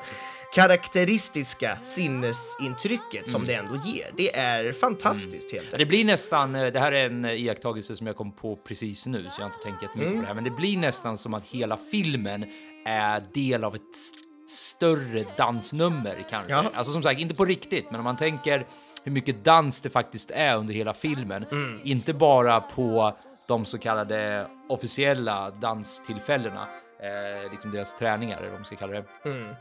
[0.55, 4.11] karaktäristiska sinnesintrycket som det ändå ger.
[4.17, 5.79] Det är fantastiskt helt Ja, enkelt.
[5.79, 9.25] Det blir nästan, eh, det här är en iakttagelse som jag kom på precis nu,
[9.25, 10.17] så jag har inte tänkt jättemycket Mm.
[10.19, 12.45] på det här, men det blir nästan som att hela filmen
[12.87, 14.19] är del av ett st-
[14.49, 16.53] större dansnummer kanske.
[16.53, 16.65] Ja.
[16.75, 18.67] Alltså som sagt, inte på riktigt, men om man tänker
[19.05, 21.81] hur mycket dans det faktiskt är under hela filmen, Mm.
[21.85, 26.67] inte bara på de så kallade officiella danstillfällena,
[27.01, 29.05] eh, liksom deras träningar, eller vad man ska kalla det,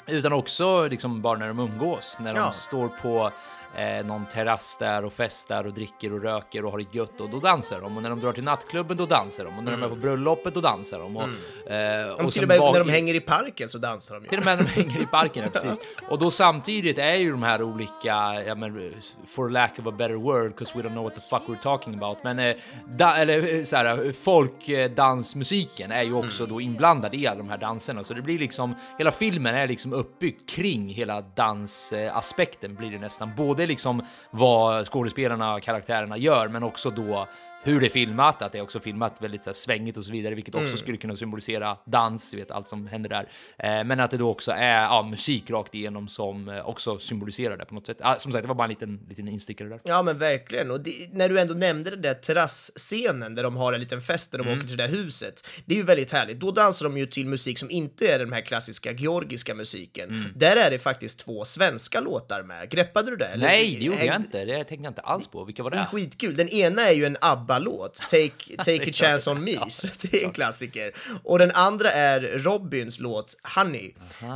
[0.08, 2.42] utan också liksom bara när de umgås, när Mm.
[2.44, 2.50] Ja.
[2.50, 3.32] de står på
[3.78, 7.30] eh, någon terrass där och festar och dricker och röker och har det gött och
[7.30, 7.98] då dansar de.
[7.98, 9.58] Och när de drar till nattklubben då dansar de.
[9.58, 11.18] Och när de är på bröllopet då dansar de.
[11.18, 11.24] Och,
[11.72, 14.30] eh, Om och till och med när de hänger i parken så dansar de ju.
[14.30, 15.80] till och med när de hänger i parken, ja, precis.
[16.10, 18.94] Och då samtidigt är ju de här olika, ja men
[19.28, 21.96] for lack of a better word, because we don't know what the fuck we're talking
[21.96, 22.56] about, men eh,
[22.98, 27.58] da, eller eh, så här, folkdansmusiken är ju också då inblandad i alla de här
[27.58, 33.00] danserna, så det blir liksom, hela filmen är liksom uppbyggd kring hela dansaspekten blir det
[33.00, 37.28] nästan, både liksom vad skådespelarna, karaktärerna gör, men också då
[37.64, 40.12] hur det är filmat, att det är också filmat väldigt så här, svängigt och så
[40.12, 43.30] vidare, vilket också skulle kunna symbolisera dans, vet allt som händer där.
[43.58, 47.58] Eh, men att det då också är ja, musik rakt igenom som eh, också symboliserar
[47.58, 47.98] det på något sätt.
[48.02, 49.80] Ah, som sagt, det var bara en liten, liten instickare där.
[49.84, 50.72] Ja men verkligen.
[50.72, 54.32] Och det, när du ändå nämnde den där terrasscenen där de har en liten fest
[54.32, 54.58] där de Mm.
[54.58, 55.48] åker till det där huset.
[55.66, 56.40] Det är ju väldigt härligt.
[56.40, 60.10] Då dansar de ju till musik som inte är den här klassiska georgiska musiken.
[60.10, 60.24] Mm.
[60.36, 62.70] Där är det faktiskt två svenska låtar med.
[62.70, 63.26] Greppade du det?
[63.26, 64.46] Eller Nej, det gjorde jag inte.
[64.46, 65.44] Det tänkte jag inte alls på.
[65.46, 65.88] Vilka var Det är det?
[65.88, 66.36] skitkul.
[66.36, 67.18] Den ena är ju en
[67.54, 69.52] ABBA-låt, Take, take a chance on me.
[70.02, 70.92] Det är en klassiker.
[71.24, 73.94] Och den andra är Robins låt Honey,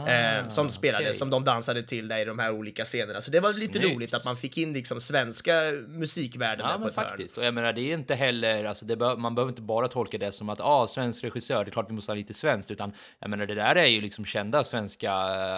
[0.07, 1.13] eh, som spelades, okej.
[1.13, 3.22] som de dansade till där i de här olika scenerna.
[3.22, 3.95] Så det var lite Snyggt.
[3.95, 5.53] roligt att man fick in liksom svenska
[5.88, 7.09] musikvärlden Ja, där på men ett hörn.
[7.09, 7.38] faktiskt.
[7.38, 10.32] Och jag menar, det är inte heller, alltså bör, man behöver inte bara tolka det
[10.32, 13.30] som att, ah, svensk regissör, det är klart vi måste ha lite svenskt, utan jag
[13.30, 15.13] menar, det där är ju liksom kända svenska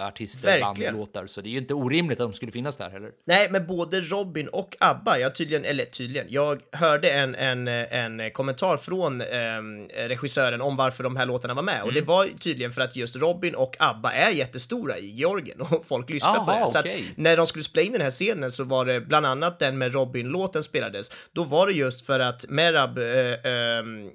[0.06, 0.94] artister, band, Verkligen.
[0.96, 3.10] låtar, så det är ju inte orimligt att de skulle finnas där heller.
[3.24, 8.30] Nej, men både Robin och ABBA, jag tydligen, eller tydligen, jag hörde en, en, en
[8.30, 11.82] kommentar från ehm, regissören om varför de här låtarna var med.
[11.82, 11.94] Och Mm.
[11.94, 16.10] det var tydligen för att just Robin och ABBA är jättestora i Georgien och folk
[16.10, 16.72] lyssnar på Jaha, det.
[16.72, 17.04] Så att okej.
[17.16, 19.92] när de skulle spela in den här scenen så var det bland annat den med
[19.92, 21.10] Robin-låten spelades.
[21.32, 23.04] Då var det just för att Merab, eh,
[23.52, 24.10] ehm, eh,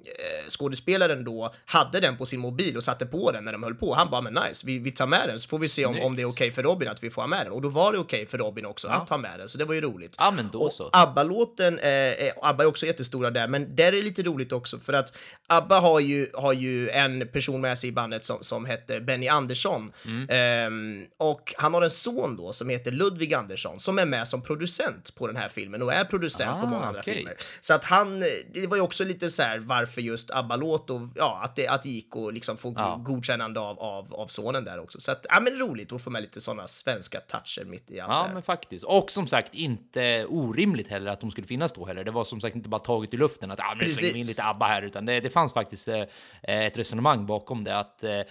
[0.49, 3.93] skådespelaren då, hade den på sin mobil och satte på den när de höll på.
[3.93, 6.15] Han bara, men nice, vi, vi tar med den så får vi se om, om
[6.15, 7.51] det är okej för Robin att vi får ha med den.
[7.53, 9.73] Och då var det okej för Robin också att ha med den, så det var
[9.73, 10.15] ju roligt.
[10.19, 10.89] Ja, men då och så.
[10.93, 14.79] ABBA-låten, eh, eh, ABBA är också jättestora där, men där är det lite roligt också
[14.79, 15.17] för att
[15.47, 19.27] ABBA har ju, har ju en person med sig i bandet som, som hette Benny
[19.27, 19.91] Andersson.
[20.05, 20.27] Mm.
[20.29, 24.41] Ehm, och han har en son då som heter Ludvig Andersson som är med som
[24.41, 27.15] producent på den här filmen och är producent på Ah, många andra okej.
[27.15, 27.33] filmer.
[27.61, 28.19] Så att han,
[28.53, 31.83] det var ju också lite så här varför just ABBA-låt och ja, att det, att
[31.83, 33.01] det gick och liksom få Ja.
[33.05, 34.99] godkännande av, av, av sonen där också.
[34.99, 38.11] Så att, ja men roligt att få med lite sådana svenska toucher mitt i allt
[38.11, 38.33] Ja, här.
[38.33, 38.85] men faktiskt.
[38.85, 42.03] Och som sagt, inte orimligt heller att de skulle finnas då heller.
[42.03, 44.27] Det var som sagt inte bara taget i luften att ah, men slänger vi in
[44.27, 46.03] lite ABBA här, utan det, det fanns faktiskt eh,
[46.43, 47.77] ett resonemang bakom det.
[47.77, 48.21] Att, eh,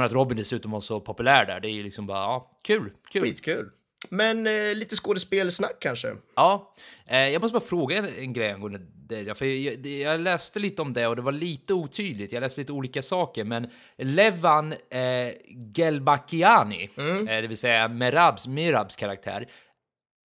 [0.00, 1.60] att Robin dessutom var så populär där.
[1.60, 3.22] Det är ju liksom bara, ja, kul, kul.
[3.22, 3.70] Skitkul.
[4.10, 6.08] Men eh, lite skådespelsnack kanske?
[6.36, 6.74] Ja,
[7.06, 9.38] eh, jag måste bara fråga en, en grej angående det.
[9.38, 12.32] För jag, det- jag läste lite om det och det var lite otydligt.
[12.32, 15.32] Jag läste lite olika saker, men Levan eh,
[15.74, 17.28] Gelbakiani, Mm.
[17.28, 19.48] eh, det vill säga Merabs, Mirabs karaktär,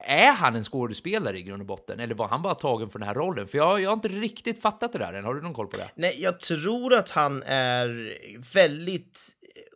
[0.04, 2.00] är han en skådespelare i grund och botten?
[2.00, 3.48] Eller var han bara tagen för den här rollen?
[3.48, 5.24] För jag, jag har inte riktigt fattat det där än.
[5.26, 5.90] Har du någon koll på det?
[5.96, 8.18] Nej, jag tror att han är
[8.54, 9.30] väldigt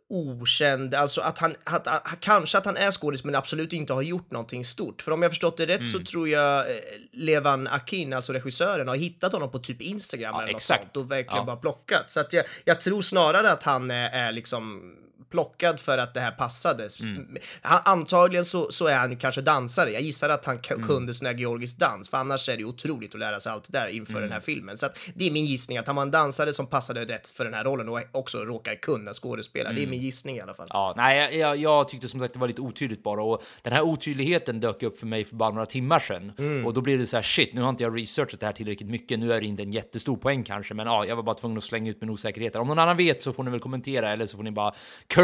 [0.08, 4.02] okänd, alltså att han, att, att, kanske att han är skådis men absolut inte har
[4.02, 5.02] gjort någonting stort.
[5.02, 5.92] För om jag förstått det rätt Mm.
[5.92, 6.76] så tror jag eh,
[7.12, 10.82] Levan Akin, alltså regissören, har hittat honom på typ Instagram Ja, eller något exakt.
[10.82, 11.44] sånt och verkligen Ja.
[11.44, 12.10] bara plockat.
[12.10, 14.94] Så att jag, jag tror snarare att han är, är liksom
[15.30, 16.88] plockad för att det här passade.
[17.02, 17.36] Mm.
[17.62, 19.90] Han, antagligen så, så är han ju kanske dansare.
[19.90, 20.86] Jag gissar att han Mm.
[20.88, 23.78] kunde sån här georgisk dans, för annars är det otroligt att lära sig allt det
[23.78, 24.22] där inför Mm.
[24.22, 24.78] den här filmen.
[24.78, 27.44] Så att det är min gissning att han var en dansare som passade rätt för
[27.44, 29.72] den här rollen och också råkar kunna skådespela.
[29.72, 30.64] Det är min gissning i alla fall.
[30.70, 30.80] Mm.
[30.80, 33.82] Ja, nej, jag, jag, tyckte som sagt det var lite otydligt bara och den här
[33.82, 36.66] otydligheten dök upp för mig för bara några timmar sedan Mm.
[36.66, 37.54] och då blev det så här shit.
[37.54, 39.18] Nu har inte jag researchat det här tillräckligt mycket.
[39.18, 41.64] Nu är det inte en jättestor poäng kanske, men ja, jag var bara tvungen att
[41.64, 42.60] slänga ut min osäkerheter.
[42.60, 44.74] Om någon annan vet så får ni väl kommentera eller så får ni bara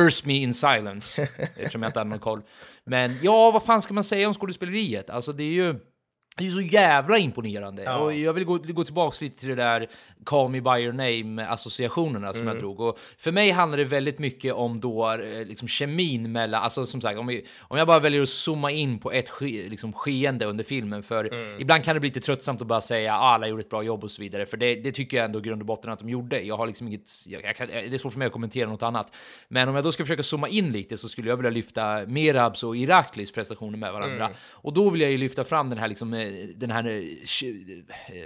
[0.00, 1.22] curse me in silence
[1.56, 2.42] eftersom jag inte hade någon koll.
[2.84, 5.10] Men ja, vad fan ska man säga om skådespeleriet?
[5.10, 5.74] Alltså, det är ju
[6.36, 7.82] det är ju så jävla imponerande.
[7.82, 7.98] Ja.
[7.98, 9.86] Och jag vill gå, gå tillbaka lite till det där
[10.24, 12.80] Call Me By Your Name-associationerna som jag drog.
[12.80, 17.00] Och för mig handlar det väldigt mycket om då eh, liksom kemin mellan, alltså som
[17.00, 20.46] sagt, om, vi, om jag bara väljer att zooma in på ett ske, liksom, skeende
[20.46, 23.60] under filmen, för ibland kan det bli lite tröttsamt att bara säga ah, alla gjorde
[23.60, 25.92] ett bra jobb och så vidare, för det, det tycker jag ändå grund och botten
[25.92, 26.40] att de gjorde.
[26.40, 28.82] Jag har liksom inget, jag, jag kan, det är svårt för mig att kommentera något
[28.82, 29.14] annat.
[29.48, 32.62] Men om jag då ska försöka zooma in lite så skulle jag vilja lyfta Merabs
[32.62, 34.30] och Iraklis prestationer med varandra.
[34.50, 36.19] Och då vill jag ju lyfta fram den här liksom, eh,
[36.56, 37.02] den här, eh,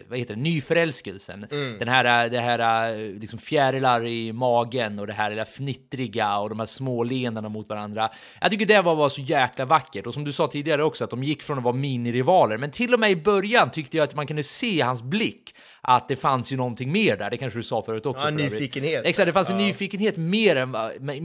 [0.08, 1.46] vad heter det, nyförälskelsen.
[1.78, 6.38] Den här, eh, det här eh, liksom fjärilar i magen och det här lilla fnittriga
[6.38, 8.10] och de här små leendena mot varandra.
[8.40, 10.06] Jag tycker det var, var så jäkla vackert.
[10.06, 12.94] Och som du sa tidigare också, att de gick från att vara minirivaler, men till
[12.94, 15.54] och med i början tyckte jag att man kunde se i hans blick
[15.86, 17.30] att det fanns ju någonting mer där.
[17.30, 18.22] Det kanske du sa förut också.
[18.22, 19.04] Ja, för nyfikenhet.
[19.04, 19.66] Exakt, det fanns en Ja.
[19.66, 20.76] nyfikenhet mer än,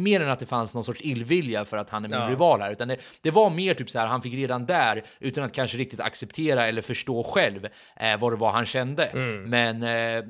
[0.03, 2.29] mer än att det fanns någon sorts illvilja för att han är min Ja.
[2.29, 2.71] rival här.
[2.71, 5.77] Utan det, det var mer typ så här, han fick redan där, utan att kanske
[5.77, 5.99] riktigt
[6.59, 9.05] acceptera eller förstå själv eh, vad det var han kände.
[9.05, 9.43] Mm.
[9.49, 10.23] Men eh,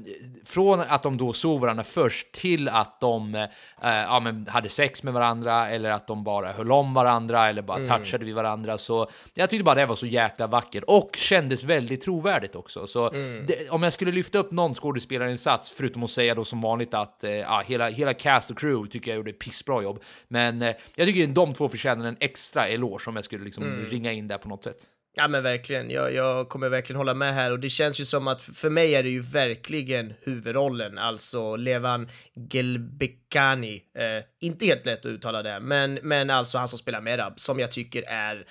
[0.46, 3.46] från att de då såg varandra först till att de eh,
[3.82, 7.78] ja, men hade sex med varandra eller att de bara höll om varandra eller bara
[7.80, 7.90] Mm.
[7.90, 8.78] touchade vid varandra.
[8.78, 12.88] Så jag tyckte bara det var så jäkla vackert och kändes väldigt trovärdigt också.
[12.88, 13.46] Så Mm.
[13.46, 17.24] det, om jag skulle lyfta upp någon skådespelarinsats, förutom att säga då som vanligt att
[17.24, 20.04] eh, ja, hela, hela cast och crew tycker jag gjorde ett pissbra jobb.
[20.28, 23.86] Men eh, jag tycker de två förtjänar en extra eloge om jag skulle liksom Mm.
[23.86, 24.78] ringa in där på något sätt.
[25.14, 27.52] Ja men verkligen, jag, jag kommer verkligen hålla med här.
[27.52, 32.10] Och det känns ju som att för mig är det ju verkligen huvudrollen, alltså Levan
[32.52, 33.84] Gelbekani.
[33.98, 37.60] Eh, inte helt lätt att uttala det, men, men alltså han som spelar Merab, som
[37.60, 38.46] jag tycker är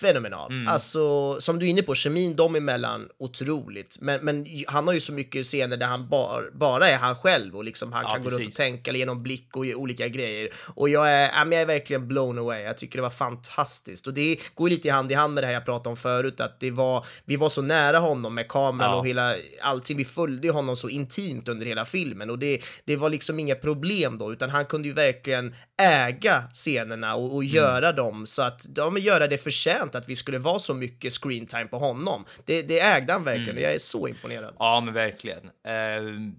[0.00, 0.50] fenomenal.
[0.52, 0.68] Mm.
[0.68, 3.96] Alltså, som du är inne på, kemin dem emellan, otroligt.
[4.00, 7.56] Men, men han har ju så mycket scener där han bar, bara är han själv
[7.56, 8.56] och liksom han Ja, kan gå runt och precis.
[8.56, 10.48] tänka genom blick och olika grejer.
[10.74, 12.62] Och jag är, jag är verkligen blown away.
[12.62, 14.06] Jag tycker det var fantastiskt.
[14.06, 16.60] Och det går lite hand i hand med det här jag pratade om förut, att
[16.60, 18.96] det var, vi var så nära honom med kameran Ja.
[18.98, 19.96] och hela allting.
[19.96, 24.18] Vi följde honom så intimt under hela filmen och det, det var liksom inga problem
[24.18, 28.90] då, utan han kunde ju verkligen äga scenerna och, och göra dem så att, ja
[28.90, 32.24] men göra det förtjänt att vi skulle vara så mycket screen time på honom.
[32.44, 34.54] Det, det ägde han verkligen och jag är så imponerad.
[34.58, 35.38] Ja, men verkligen.
[35.38, 35.72] Eh,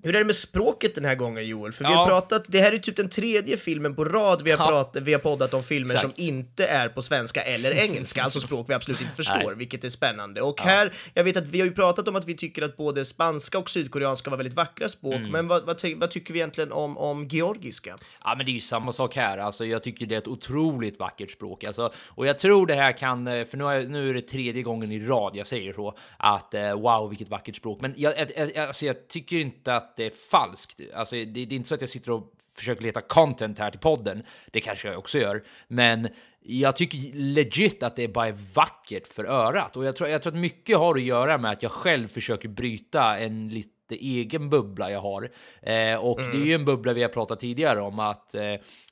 [0.04, 1.72] Hur är det med språket den här gången Joel?
[1.74, 1.98] För vi Ja.
[1.98, 4.70] har pratat, det här är typ den tredje filmen på rad vi har, Ja.
[4.70, 6.16] pratat, vi har poddat om filmer Exakt.
[6.16, 9.56] som inte är på svenska eller engelska, alltså språk vi absolut inte förstår, Nej.
[9.56, 10.42] vilket är spännande.
[10.42, 13.06] Och här, jag vet att vi har ju pratat om att vi tycker att både
[13.06, 15.32] spanska och sydkoreanska var väldigt vackra språk, Mm.
[15.32, 17.96] men vad, vad, vad tycker vi egentligen om, om georgiska?
[18.24, 19.27] Ja, men det är ju samma sak här.
[19.38, 21.64] Alltså, jag tycker det är ett otroligt vackert språk.
[21.64, 24.22] Alltså, och jag tror det här kan, eh, för nu, har jag, nu är det
[24.22, 27.82] tredje gången i rad jag säger så, att eh, wow, vilket vackert språk.
[27.82, 30.82] Men jag, jag, alltså, jag tycker inte att det är falskt.
[30.96, 33.80] Alltså, det, det är inte så att jag sitter och försöker leta content här till
[33.80, 34.24] podden.
[34.52, 36.08] Det kanske jag också gör, men
[36.40, 39.78] jag tycker legit att det bara är vackert för örat.
[39.78, 42.50] Och jag tror, jag tror att mycket har att göra med att jag själv försöker
[42.50, 45.30] bryta en lite egen bubbla jag har.
[45.62, 48.42] Eh, och det är ju en bubbla vi har pratat tidigare om att eh,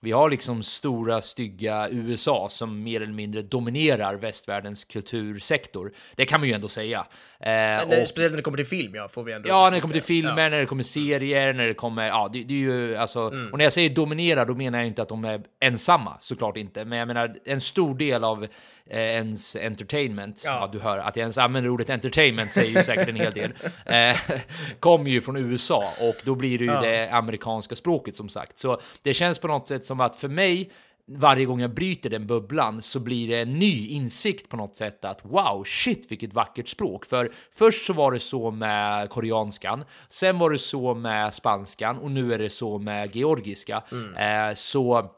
[0.01, 5.91] vi har liksom stora stygga USA som mer eller mindre dominerar västvärldens kultursektor.
[6.15, 6.99] Det kan man ju ändå säga.
[7.39, 9.71] Eh, När, och- speciellt när det kommer till film, ja, får vi ändå Ja, när
[9.71, 10.49] det kommer till filmer, Ja.
[10.49, 12.07] när det kommer serier, när det kommer...
[12.07, 13.19] Ja, det, det är ju alltså...
[13.19, 13.51] Mm.
[13.51, 16.85] Och när jag säger dominera, då menar jag inte att de är ensamma, såklart inte.
[16.85, 18.43] Men jag menar, en stor del av
[18.89, 20.51] eh, ens entertainment, ja.
[20.61, 20.69] Ja.
[20.71, 23.51] du hör att jag ens använder ordet entertainment säger ju säkert en hel del,
[23.85, 24.39] eh,
[24.85, 26.81] kommer ju från USA och då blir det ju Ja.
[26.81, 28.57] det amerikanska språket som sagt.
[28.57, 30.71] Så det känns på något sätt som att för mig,
[31.07, 35.05] varje gång jag bryter den bubblan så blir det en ny insikt på något sätt
[35.05, 37.05] att wow, shit vilket vackert språk.
[37.05, 42.11] För först så var det så med koreanskan, sen var det så med spanskan och
[42.11, 43.83] nu är det så med georgiska.
[44.17, 45.11] Eh, så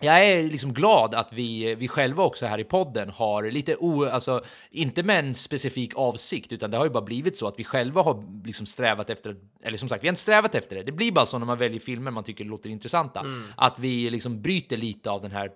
[0.00, 4.04] jag är liksom glad att vi, vi själva också här i podden har lite, o,
[4.04, 7.64] alltså inte med en specifik avsikt, utan det har ju bara blivit så att vi
[7.64, 10.82] själva har liksom strävat efter, eller som sagt, vi har inte strävat efter det.
[10.82, 13.24] Det blir bara så när man väljer filmer man tycker låter intressanta,
[13.56, 15.50] att vi liksom bryter lite av den här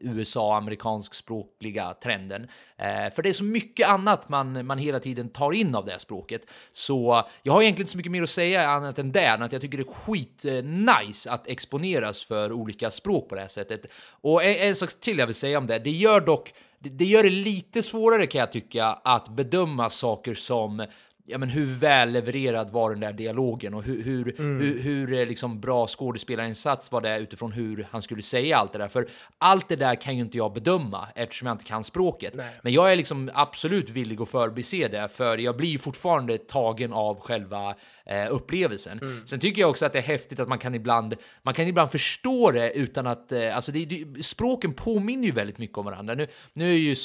[0.00, 2.48] USA amerikanskspråkliga trenden.
[2.76, 5.90] Eh, för det är så mycket annat man, man hela tiden tar in av det
[5.90, 6.46] här språket.
[6.72, 9.60] Så jag har egentligen inte så mycket mer att säga annat än det, att jag
[9.60, 13.92] tycker det är skit eh, nice att exponeras för olika språk på det här sättet.
[14.08, 17.04] Och en, en sak till jag vill säga om det, det gör dock det, det
[17.04, 20.86] gör det lite svårare kan jag tycka att bedöma saker som
[21.26, 24.60] ja, men hur väl levererad var den där dialogen och hur, hur, Mm.
[24.60, 28.78] hur, hur eh, liksom bra skådespelarinsats var det utifrån hur han skulle säga allt det
[28.78, 28.88] där.
[28.88, 29.08] För
[29.38, 32.34] allt det där kan ju inte jag bedöma eftersom jag inte kan språket.
[32.62, 37.20] Men jag är liksom absolut villig att förbise det, för jag blir fortfarande tagen av
[37.20, 37.74] själva
[38.06, 38.98] eh, upplevelsen.
[38.98, 39.26] Mm.
[39.26, 41.90] Sen tycker jag också att det är häftigt att man kan ibland, man kan ibland
[41.90, 46.14] förstå det utan att, eh, alltså det, det, språken påminner ju väldigt mycket om varandra.
[46.14, 46.96] Nu, nu är ju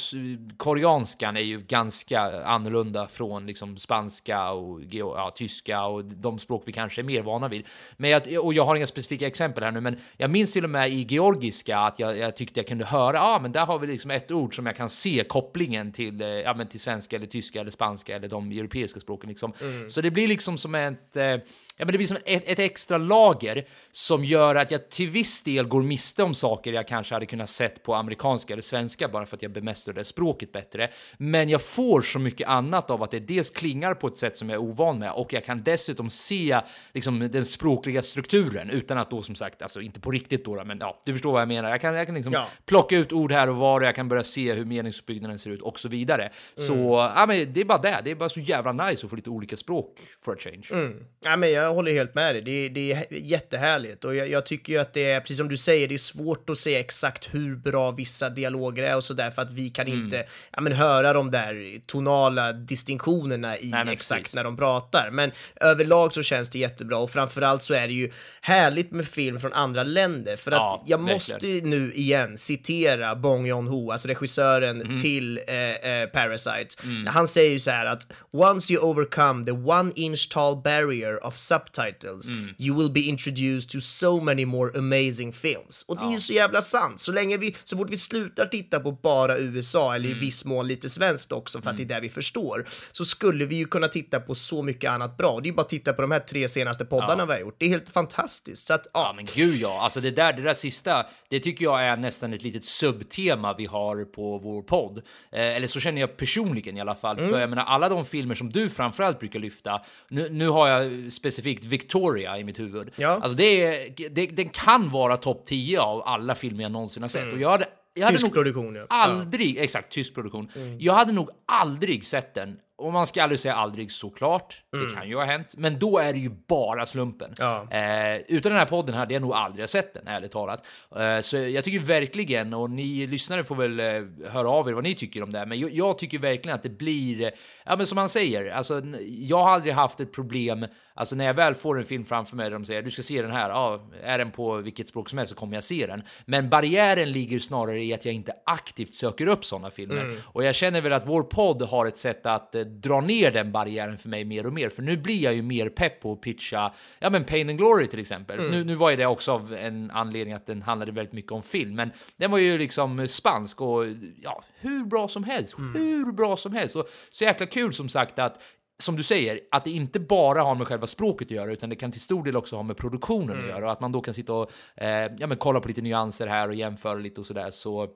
[0.58, 4.11] koreanskan är ju ganska annorlunda från liksom spanska
[4.52, 7.66] och geo- ja, tyska och de språk vi kanske är mer vana vid.
[7.98, 10.70] Men jag, och jag har inga specifika exempel här nu, men jag minns till och
[10.70, 13.80] med i georgiska att jag, jag tyckte jag kunde höra, ja, ah, men där har
[13.80, 17.16] vi liksom ett ord som jag kan se kopplingen till, eh, ja, men till svenska
[17.16, 19.54] eller tyska eller spanska eller de europeiska språken liksom.
[19.90, 21.36] Så det blir liksom som ett, eh,
[21.82, 25.42] ja, men det blir som ett, ett extra lager som gör att jag till viss
[25.44, 29.26] del går miste om saker jag kanske hade kunnat sett på amerikanska eller svenska bara
[29.26, 30.90] för att jag bemästrar det språket bättre.
[31.18, 34.50] Men jag får så mycket annat av att det dels klingar på ett sätt som
[34.50, 36.60] jag är ovan med och jag kan dessutom se
[36.94, 40.78] liksom, den språkliga strukturen utan att då som sagt, alltså inte på riktigt då, men
[40.80, 41.70] ja, du förstår vad jag menar.
[41.70, 42.48] Jag kan, jag kan liksom Ja.
[42.66, 45.62] plocka ut ord här och var och jag kan börja se hur meningsuppbyggnaden ser ut
[45.62, 46.32] och så vidare.
[46.56, 48.02] Så ja, men det är bara det.
[48.04, 50.92] Det är bara så jävla nice att få lite olika språk for a change.
[51.24, 52.42] Ja, men jag håller helt med dig.
[52.42, 54.06] Det, det är jättehärligt.
[54.06, 56.50] Och jag, jag tycker ju att det är, precis som du säger, det är svårt
[56.50, 59.88] att säga exakt hur bra vissa dialoger är och så där för att vi kan
[59.88, 60.04] Mm.
[60.04, 64.36] inte ja, men höra de där tonala distinktionerna i Nej, exakt precis.
[64.36, 65.10] när de pratar.
[65.12, 68.12] Men överlag så känns det jättebra och framförallt så är det ju
[68.42, 71.16] härligt med film från andra länder för att Ja, jag verkligen.
[71.16, 74.98] måste nu igen citera Bong Joon-Ho, alltså regissören Mm.
[74.98, 75.56] till eh,
[75.92, 76.76] eh, Parasite.
[77.08, 81.38] Han säger ju så här att “Once you overcome the one inch tall barrier of
[81.66, 82.54] subtitles Mm.
[82.58, 85.86] you will be introduced to so many more amazing films”.
[85.88, 87.00] Och det är ju så jävla sant.
[87.00, 90.20] Så länge vi, så fort vi slutar titta på bara USA, eller i Mm.
[90.22, 93.56] viss mån lite svenskt också, för att det är det vi förstår, så skulle vi
[93.56, 95.40] ju kunna titta på så mycket annat bra.
[95.40, 97.56] Det är ju bara att titta på de här tre senaste poddarna vi har gjort.
[97.60, 98.68] Det är helt fantastiskt.
[98.68, 99.02] Så att, ja.
[99.02, 102.34] Ja men gud ja, alltså det där, det där sista, det tycker jag är nästan
[102.34, 104.98] ett litet subtema vi har på vår podd.
[105.32, 107.30] Eh, eller så känner jag personligen i alla fall, Mm.
[107.32, 111.12] för jag menar alla de filmer som du framförallt brukar lyfta, nu, nu har jag
[111.14, 112.92] specifikt Victoria i mitt huvud.
[112.96, 113.10] Ja.
[113.10, 117.08] Alltså det, är, det, den kan vara topp 10 av alla filmer jag någonsin har
[117.08, 118.86] sett och jag hade jag hade Tysk nog produktion, ja.
[118.90, 120.50] aldrig, exakt, tysk produktion.
[120.80, 122.58] Jag hade nog aldrig sett den.
[122.82, 125.54] Och man ska aldrig säga aldrig såklart, det kan ju ha hänt.
[125.58, 127.34] Men då är det ju bara slumpen.
[127.38, 127.68] Ja.
[127.72, 130.66] Eh, utan den här podden hade jag nog aldrig sett den, ärligt talat.
[130.96, 134.84] Eh, så jag tycker verkligen, och ni lyssnare får väl eh, höra av er vad
[134.84, 137.30] ni tycker om det här, men jag, jag tycker verkligen att det blir, eh,
[137.66, 141.34] ja men som man säger, alltså jag har aldrig haft ett problem, alltså när jag
[141.34, 143.90] väl får en film framför mig där de säger du ska se den här, ja,
[144.04, 146.04] är den på vilket språk som helst så kommer jag se den.
[146.26, 150.16] Men barriären ligger snarare i att jag inte aktivt söker upp sådana filmer.
[150.26, 153.52] Och jag känner väl att vår podd har ett sätt att eh, dra ner den
[153.52, 156.22] barriären för mig mer och mer, för nu blir jag ju mer pepp på att
[156.22, 158.52] pitcha, ja men Pain and Glory till exempel.
[158.52, 161.44] Nu, nu var ju det också av en anledning att den handlade väldigt mycket om
[161.44, 163.86] film, men den var ju liksom spansk och
[164.22, 166.76] ja, hur bra som helst, hur bra som helst.
[166.76, 168.42] Och så jäkla kul som sagt att
[168.82, 171.76] som du säger, att det inte bara har med själva språket att göra, utan det
[171.76, 174.14] kan till stor del också ha med produktionen att göra och att man då kan
[174.14, 177.50] sitta och eh, ja, men kolla på lite nyanser här och jämföra lite och sådär.
[177.50, 177.88] Så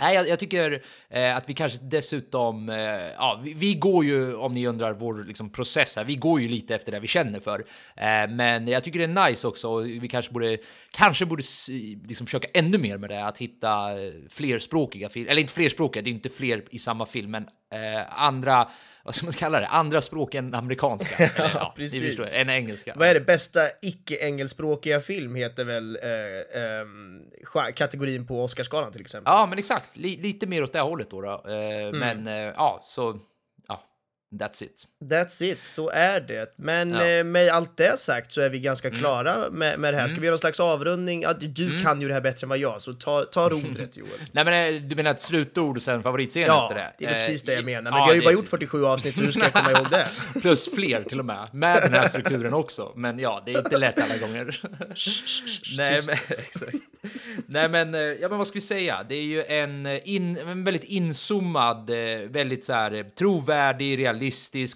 [0.00, 2.76] Nej, jag, jag tycker eh, att vi kanske dessutom, eh,
[3.18, 6.48] ja, vi, vi går ju, om ni undrar vår liksom, process här, vi går ju
[6.48, 7.64] lite efter det vi känner för.
[7.96, 10.58] Eh, men jag tycker det är nice också, och vi kanske borde,
[10.90, 11.42] kanske borde
[12.08, 16.10] liksom, försöka ännu mer med det, att hitta eh, flerspråkiga filmer, eller inte flerspråkiga, det
[16.10, 17.42] är inte fler i samma film, men
[17.72, 18.68] eh, andra,
[19.08, 21.16] vad ska man kalla det, andra språk än amerikanska.
[21.24, 22.16] eller, ja, ni precis.
[22.16, 22.92] förstår, än engelska.
[22.96, 26.08] Vad är det bästa icke-engelskspråkiga film heter väl eh,
[27.46, 29.30] scha- kategorin på Oscarsgalan till exempel.
[29.32, 31.20] Ja, men exakt, Li, lite mer åt det hållet då.
[31.22, 31.30] då.
[31.52, 33.18] Eh, Men eh, ja, så, ja,
[34.34, 34.84] that's it.
[35.04, 36.54] That's it, så är det.
[36.56, 37.02] Men Ja.
[37.02, 37.18] Mm.
[37.26, 40.08] eh, med allt det sagt så är vi ganska klara med, med det här.
[40.08, 41.22] Ska vi göra någon slags avrundning?
[41.22, 43.96] Ja, du du kan ju det här bättre än vad jag, så ta, ta rodret
[43.96, 44.10] Joel.
[44.32, 46.92] Nej, men eh, du menar ett slutord och sen favoritscen Ja, efter det?
[46.98, 47.90] det är precis det jag Eh, menar.
[47.90, 49.70] Men ja, vi har ju det- bara gjort 47 avsnitt, så hur ska jag komma
[49.72, 50.08] ihåg det?
[50.40, 52.92] Plus fler till och med, med den här strukturen också.
[52.96, 54.60] Men ja, det är inte lätt alla gånger.
[55.76, 56.76] Nej, men, exakt.
[57.46, 59.04] Nej, men, ja, men vad ska vi säga?
[59.08, 61.90] Det är ju en, in, en väldigt inzoomad,
[62.30, 64.17] väldigt så här, trovärdig, realistisk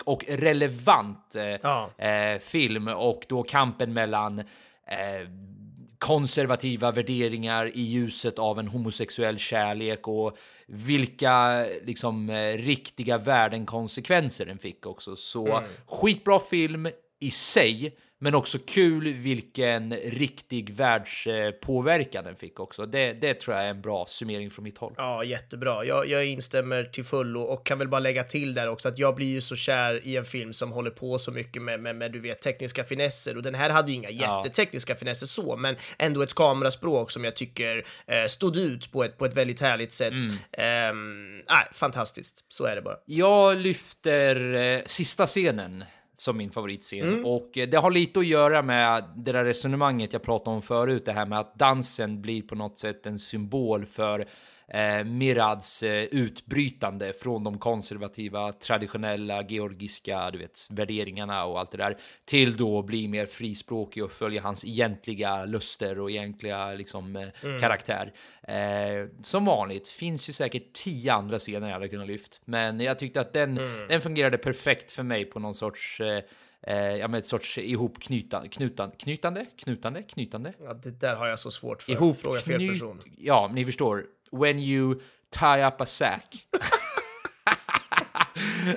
[0.04, 1.90] och relevant eh, Ja.
[1.98, 5.28] eh, film och då kampen mellan eh,
[5.98, 10.36] konservativa värderingar i ljuset av en homosexuell kärlek och
[10.66, 15.16] vilka liksom eh, riktiga värdenkonsekvenser den fick också.
[15.16, 16.88] Så skitbra film
[17.20, 22.86] i sig, men också kul vilken riktig världspåverkan den fick också.
[22.86, 24.94] Det, det tror jag är en bra summering från mitt håll.
[24.96, 25.84] Ja, jättebra.
[25.84, 29.14] Jag, jag instämmer till fullo och kan väl bara lägga till där också att jag
[29.14, 32.12] blir ju så kär i en film som håller på så mycket med, med, med
[32.12, 36.22] du vet, tekniska finesser och den här hade ju inga jättetekniska finesser så, men ändå
[36.22, 40.14] ett kameraspråk som jag tycker eh, stod ut på ett, på ett väldigt härligt sätt.
[40.52, 42.44] Ehm, nej, fantastiskt.
[42.48, 42.96] Så är det bara.
[43.06, 45.84] Jag lyfter eh, sista scenen
[46.16, 50.22] som min favoritscen och eh, det har lite att göra med det där resonemanget jag
[50.22, 54.24] pratade om förut, det här med att dansen blir på något sätt en symbol för
[54.72, 61.78] eh, Mirads eh, utbrytande från de konservativa, traditionella, georgiska, du vet, värderingarna och allt det
[61.78, 67.16] där till då att bli mer frispråkig och följa hans egentliga luster och egentliga liksom
[67.16, 68.12] eh, karaktär.
[68.42, 72.98] Eh, som vanligt finns ju säkert tio andra scener jag hade kunnat lyft, men jag
[72.98, 73.54] tyckte att den,
[73.88, 76.22] den fungerade perfekt för mig på någon sorts eh,
[76.66, 80.52] Eh, ja, med ett sorts ihopknytande, knutan, knytande, knutande, knytande.
[80.64, 81.92] Ja, det där har jag så svårt för.
[81.92, 83.00] Ihop, Fråga fel person.
[83.18, 84.06] Ja, ni förstår.
[84.32, 86.44] When you tie up a sack.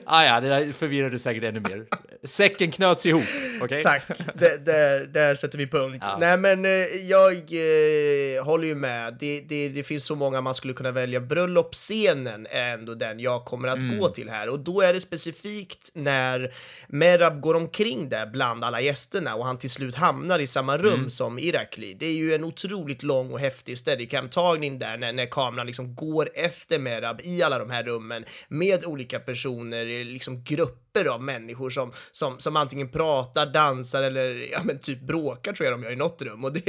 [0.06, 1.86] ah, ja, det där förvirrade säkert ännu mer.
[2.24, 3.24] Säcken knöts ihop,
[3.62, 3.82] okej?
[3.82, 6.06] Tack, där, där, där sätter vi punkt.
[6.08, 6.18] Ja.
[6.20, 6.72] Nej men eh,
[7.10, 9.18] jag eh, håller ju med.
[9.20, 11.20] Det, det, det finns så många man skulle kunna välja.
[11.20, 13.98] Bröllopsscenen är ändå den jag kommer att Mm.
[14.00, 16.54] gå till här och då är det specifikt när
[16.88, 20.94] Merab går omkring där bland alla gästerna och han till slut hamnar i samma rum
[20.94, 21.10] Mm.
[21.10, 21.94] som Irakli.
[21.94, 26.30] Det är ju en otroligt lång och häftig steadicam-tagning där när, när kameran liksom går
[26.36, 31.24] efter Merab i alla de här rummen med olika personer, känner liksom grupp grupper av
[31.24, 35.84] människor som, som, som antingen pratar, dansar eller ja, men typ bråkar tror jag de
[35.84, 36.44] gör i något rum.
[36.44, 36.62] Och det,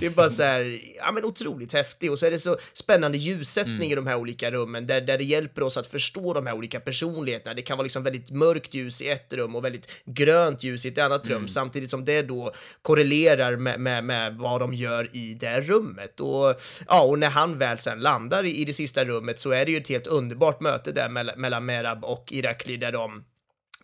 [0.00, 2.10] det är bara så här, ja men otroligt häftigt.
[2.10, 5.24] Och så är det så spännande ljussättning i de här olika rummen där, där det
[5.24, 7.54] hjälper oss att förstå de här olika personligheterna.
[7.54, 10.88] Det kan vara liksom väldigt mörkt ljus i ett rum och väldigt grönt ljus i
[10.88, 15.34] ett annat rum, samtidigt som det då korrelerar med, med, med vad de gör i
[15.34, 16.20] det rummet.
[16.20, 16.54] Och,
[16.88, 19.72] ja, och när han väl sen landar i, i det sista rummet så är det
[19.72, 23.24] ju ett helt underbart möte där mellan, mellan Merab och Irakli där de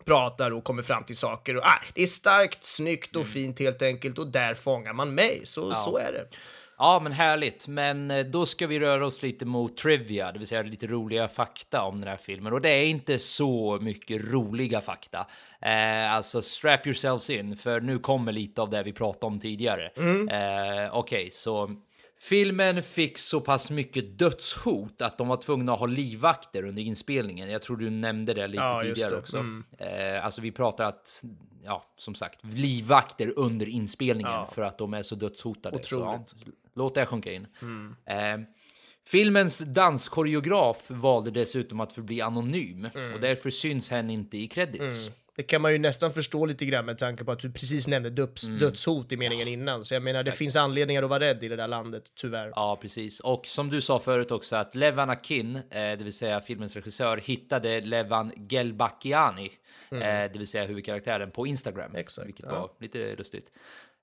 [0.05, 1.57] pratar och kommer fram till saker.
[1.57, 5.41] Och, ah, det är starkt, snyggt och fint helt enkelt och där fångar man mig.
[5.43, 6.25] Så, så är det.
[6.77, 7.67] Ja, men härligt.
[7.67, 11.27] Men eh, då ska vi röra oss lite mot trivia, det vill säga lite roliga
[11.27, 12.53] fakta om den här filmen.
[12.53, 15.27] Och det är inte så mycket roliga fakta.
[15.61, 19.91] Eh, alltså, strap yourselves in, för nu kommer lite av det vi pratade om tidigare.
[20.29, 21.75] Eh, Okej, så
[22.21, 27.49] filmen fick så pass mycket dödshot att de var tvungna att ha livvakter under inspelningen.
[27.49, 29.17] Jag tror du nämnde det lite Ja, tidigare det.
[29.17, 29.37] också.
[29.37, 29.63] Mm.
[29.77, 31.23] Eh, alltså, vi pratar att,
[31.63, 34.49] ja, som sagt, livvakter under inspelningen Ja.
[34.53, 35.83] för att de är så dödshotade.
[35.83, 36.35] Så, ja, Otroligt.
[36.75, 37.47] Låt det sjunka in.
[38.05, 38.15] Eh,
[39.07, 45.11] filmens danskoreograf valde dessutom att förbli anonym och därför syns hen inte i credits.
[45.35, 48.09] Det kan man ju nästan förstå lite grann med tanke på att du precis nämnde
[48.09, 49.83] döds, dödshot i meningen innan.
[49.83, 52.51] Så jag menar, det finns anledningar att vara rädd i det där landet, tyvärr.
[52.55, 53.19] Ja, precis.
[53.19, 57.17] Och som du sa förut också att Levan Akin, eh, det vill säga filmens regissör,
[57.17, 59.51] hittade Levan Gelbakiani,
[59.91, 61.95] eh, det vill säga huvudkaraktären, på Instagram.
[61.95, 62.51] Exakt, vilket ja.
[62.51, 63.51] var lite lustigt.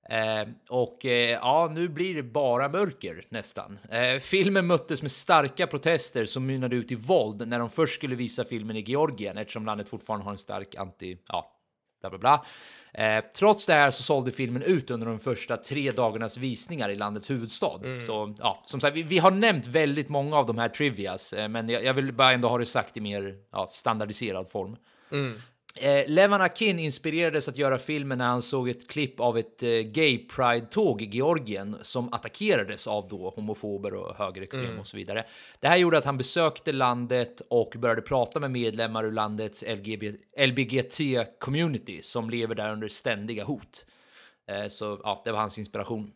[0.08, 3.78] Eh, och eh, ja, nu blir det bara mörker nästan.
[3.90, 8.14] Eh, filmen möttes med starka protester som mynnade ut i våld när de först skulle
[8.14, 11.52] visa filmen i Georgien eftersom landet fortfarande har en stark anti, ja,
[12.00, 12.44] bla bla bla.
[12.92, 16.94] Eh, trots det här så sålde filmen ut under de första tre dagarnas visningar i
[16.94, 17.80] landets huvudstad.
[18.06, 21.48] Så ja, som sagt, vi, vi har nämnt väldigt många av de här trivias, eh,
[21.48, 24.76] men jag, jag vill bara ändå ha det sagt i mer ja, standardiserad form.
[25.80, 29.70] Eh, Levan Akin inspirerades att göra filmen när han såg ett klipp av ett eh,
[29.70, 35.24] gay pride-tåg i Georgien som attackerades av då homofober och högerextrem och så vidare.
[35.60, 39.64] Det här gjorde att han besökte landet och började prata med medlemmar ur landets
[40.36, 43.86] LBGT-community som lever där under ständiga hot.
[44.48, 46.12] Eh, så ja, det var hans inspiration.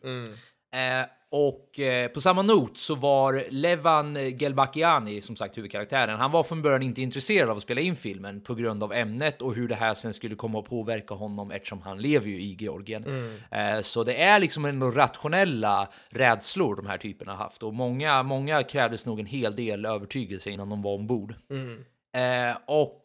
[0.73, 1.05] Eh,
[1.35, 6.61] och eh, på samma not så var Levan Gelbakiani, som sagt huvudkaraktären, han var från
[6.61, 9.75] början inte intresserad av att spela in filmen på grund av ämnet och hur det
[9.75, 13.05] här sen skulle komma att påverka honom eftersom han lever ju i Georgien.
[13.51, 18.23] Eh, så det är liksom ändå rationella rädslor de här typerna har haft och många,
[18.23, 21.35] många krävdes nog en hel del övertygelse innan de var ombord.
[22.15, 23.01] Eh, och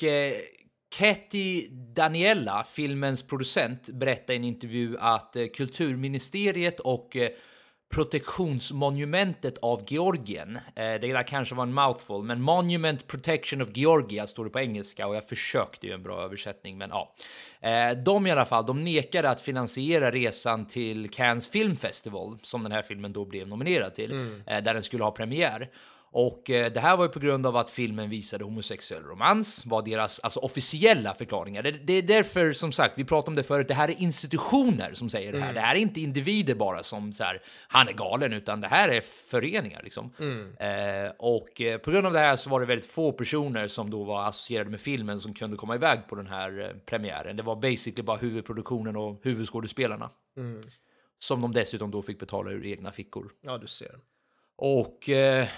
[0.94, 7.16] Ketty Daniela, filmens producent, berättade i en intervju att kulturministeriet och
[7.88, 10.56] protektionsmonumentet av Georgien.
[10.56, 14.60] Eh, det där kanske var en mouthful, men Monument Protection of Georgia står det på
[14.60, 17.14] engelska och jag försökte ju en bra översättning, men ja.
[17.60, 22.62] Eh, de i alla fall, de nekade att finansiera resan till Cannes Film Festival som
[22.62, 24.12] den här filmen då blev nominerad till,
[24.46, 25.70] eh, där den skulle ha premiär.
[26.10, 29.82] Och eh, det här var ju på grund av att filmen visade homosexuell romans, var
[29.82, 31.62] deras alltså, officiella förklaringar.
[31.62, 34.94] Det, det är därför, som sagt, vi pratade om det förut, det här är institutioner
[34.94, 35.54] som säger det här.
[35.54, 38.88] Det här är inte individer bara som så här, han är galen, utan det här
[38.88, 40.12] är föreningar liksom.
[40.58, 43.90] Eh, och eh, på grund av det här så var det väldigt få personer som
[43.90, 47.36] då var associerade med filmen som kunde komma iväg på den här eh, premiären.
[47.36, 50.10] Det var basically bara huvudproduktionen och huvudskådespelarna.
[51.18, 53.30] Som de dessutom då fick betala ur egna fickor.
[53.42, 53.98] Ja, du ser.
[54.56, 55.48] Och eh,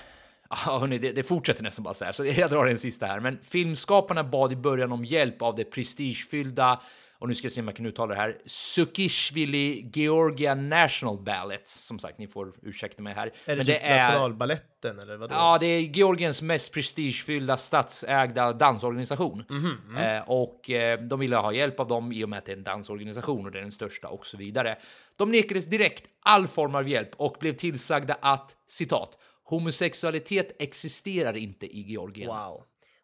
[0.51, 3.20] ja, hörni, det, det fortsätter nästan bara så här, så jag drar en sista här.
[3.20, 6.80] Men filmskaparna bad i början om hjälp av det prestigefyllda,
[7.18, 11.68] och nu ska jag se om jag kan uttala det här, Sukishvili Georgia National Ballet.
[11.68, 13.26] Som sagt, ni får ursäkta mig här.
[13.26, 15.34] Är det Men typ nationalballetten eller vadå?
[15.34, 19.44] Ja, det är Georgiens mest prestigefyllda statsägda dansorganisation.
[19.48, 22.53] Mhm, Eh, och eh, de ville ha hjälp av dem i och med att det
[22.53, 24.78] är en dansorganisation och det är den största och så vidare.
[25.16, 29.18] De nekades direkt all form av hjälp och blev tillsagda att, citat,
[29.51, 32.28] homosexualitet existerar inte i Georgien.
[32.28, 32.62] Wow.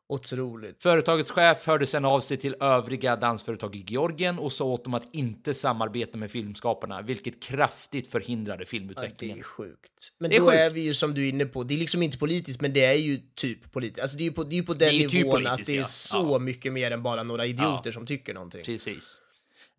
[0.09, 0.82] Otroligt.
[0.82, 4.94] Företagets chef hörde sedan av sig till övriga dansföretag i Georgien och sa åt dem
[4.94, 9.38] att inte samarbeta med filmskaparna, vilket kraftigt förhindrade Ja, det filmutvecklingen.
[9.38, 10.12] är sjukt.
[10.18, 10.59] Men Det är då sjukt.
[10.59, 12.84] är vi ju som du är inne på, det är liksom inte politiskt, men det
[12.84, 14.01] är ju typ politiskt.
[14.01, 15.76] Alltså det är ju på, det är på den ju typ nivån att det är
[15.76, 15.84] ja.
[15.84, 16.38] så Ja.
[16.38, 18.64] mycket mer än bara några idioter som tycker någonting.
[18.64, 19.18] Precis.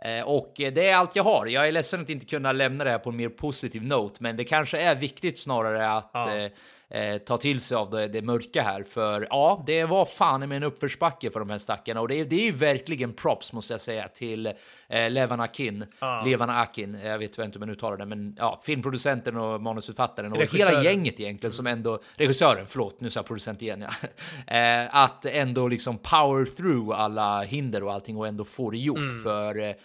[0.02, 1.46] Eh, Och det är allt jag har.
[1.48, 4.38] Jag är ledsen att inte kunna lämna det här på en mer positiv note, men
[4.38, 6.52] det kanske är viktigt snarare att eh,
[6.90, 8.84] eh, ta till sig av det, det mörka här.
[8.84, 12.26] För ja, det var fan med en uppförsbacke för de här stackarna och det är,
[12.26, 14.46] det är ju verkligen props måste jag säga till
[14.88, 15.86] eh, Levan Akin.
[16.26, 20.38] Levan Akin, jag vet inte hur man uttalar det, men ja, filmproducenten och manusförfattaren och
[20.38, 20.84] hela Regissören.
[20.84, 24.08] gänget egentligen som ändå, regissören, förlåt, nu sa jag producent igen ja.
[24.58, 28.98] eh, att ändå liksom power through alla hinder och allting och ändå få det gjort
[28.98, 29.24] Mm.
[29.24, 29.76] för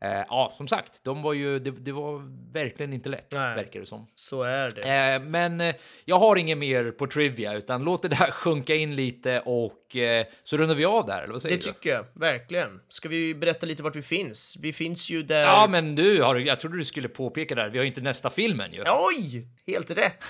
[0.00, 2.22] eh, ja, som sagt, de var ju, det, det var
[2.52, 3.56] verkligen inte lätt, Nej.
[3.56, 4.06] verkar det som.
[4.14, 5.14] Så är det.
[5.14, 5.74] Eh, men eh,
[6.04, 10.26] jag har inget mer på trivia, utan låt det där sjunka in lite och eh,
[10.44, 11.72] så rundar vi av där, eller vad säger Det du?
[11.72, 12.80] tycker jag, verkligen.
[12.88, 14.56] Ska vi berätta lite vart vi finns?
[14.60, 15.42] Vi finns ju där...
[15.42, 18.30] Ja, men du, har, jag trodde du skulle påpeka där, vi har ju inte nästa
[18.30, 18.84] filmen ju.
[18.86, 19.46] Oj!
[19.66, 20.24] Helt rätt!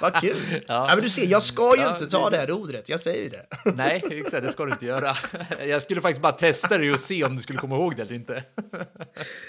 [0.00, 0.36] Vad kul!
[0.66, 0.86] ja.
[0.94, 3.46] men du ser, jag ska ju Ja, inte ta det här rodret, jag säger det.
[3.74, 5.16] Nej, exakt, det ska du inte göra.
[5.66, 8.14] Jag skulle faktiskt bara testa dig och se om du skulle komma ihåg det eller
[8.14, 8.44] inte.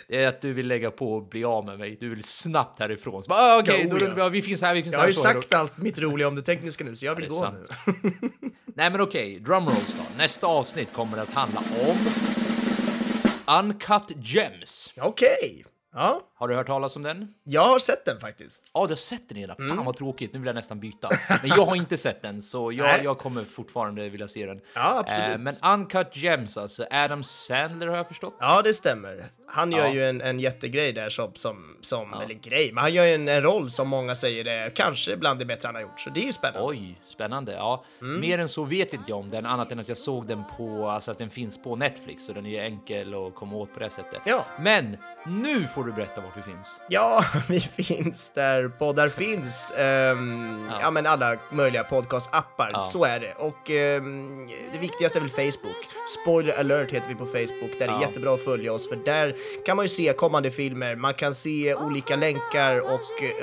[0.07, 1.97] Det är att du vill lägga på och bli av med mig.
[1.99, 3.23] Du vill snabbt härifrån.
[3.23, 4.29] Så bara, ah, Jo, då ja.
[4.29, 5.03] vi finns här, vi finns Jag här.
[5.03, 5.19] har ju det.
[5.19, 7.69] sagt allt mitt roliga om det tekniska nu, så jag vill det gå sant.
[8.03, 8.11] nu.
[8.75, 10.03] Nej, men okej, drumrolls då.
[10.17, 11.97] Nästa avsnitt kommer att handla om
[13.59, 14.93] Uncut Gems.
[15.01, 15.65] Okej.
[15.93, 17.33] Ja, Har du hört talas om den?
[17.43, 18.71] jag har sett den faktiskt.
[18.73, 19.57] Ja, du har sett den redan.
[19.59, 19.75] Mm.
[19.75, 21.09] Fan vad tråkigt, nu vill jag nästan byta.
[21.41, 24.59] Men jag har inte sett den, så jag, jag kommer fortfarande vilja se den.
[24.75, 25.29] Ja, absolut.
[25.31, 28.35] Eh, men Uncut Gems, alltså Adam Sandler har jag förstått.
[28.39, 29.29] Ja, det stämmer.
[29.51, 29.93] Han gör Ja.
[29.93, 33.27] ju en, en jättegrej där som, som, som eller grej, men han gör ju en,
[33.27, 36.19] en roll som många säger är kanske bland det bättre han har gjort, så det
[36.19, 36.67] är ju spännande.
[36.67, 37.51] Oj, spännande.
[37.53, 38.21] Ja, Mm.
[38.21, 40.89] mer än så vet inte jag om den, annat än att jag såg den på,
[40.89, 43.79] alltså att den finns på Netflix, så den är ju enkel att komma åt på
[43.79, 44.21] det sättet.
[44.25, 44.45] Ja.
[44.59, 46.79] Men nu får du berätta vart vi finns.
[46.89, 49.71] Ja, vi finns där poddar finns.
[49.77, 50.91] Ehm, ja.
[50.91, 52.81] men alla möjliga podcast-appar, Ja.
[52.81, 53.33] så är det.
[53.33, 55.85] Och ehm, det viktigaste är väl Facebook.
[56.21, 58.01] Spoiler alert heter vi på Facebook, där det är Ja.
[58.01, 61.75] jättebra att följa oss, för där kan man ju se kommande filmer, man kan se
[61.75, 62.93] olika länkar och,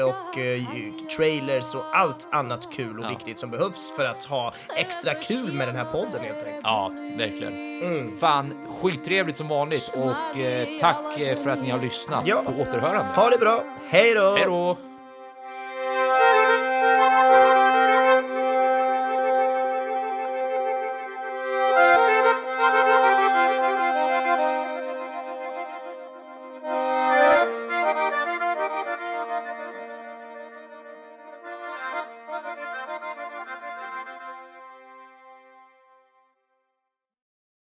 [0.09, 3.09] och uh, trailers och allt annat kul och ja.
[3.09, 6.61] viktigt som behövs för att ha extra kul med den här podden helt enkelt.
[6.62, 7.82] Ja, verkligen.
[7.82, 8.18] Mm.
[8.18, 12.26] Fan, skittrevligt som vanligt och eh, tack eh, för att ni har lyssnat.
[12.26, 12.42] Ja.
[12.47, 13.12] På återhörande.
[13.14, 13.64] Ha det bra.
[13.88, 14.34] Hej då!
[14.36, 14.78] Hej då!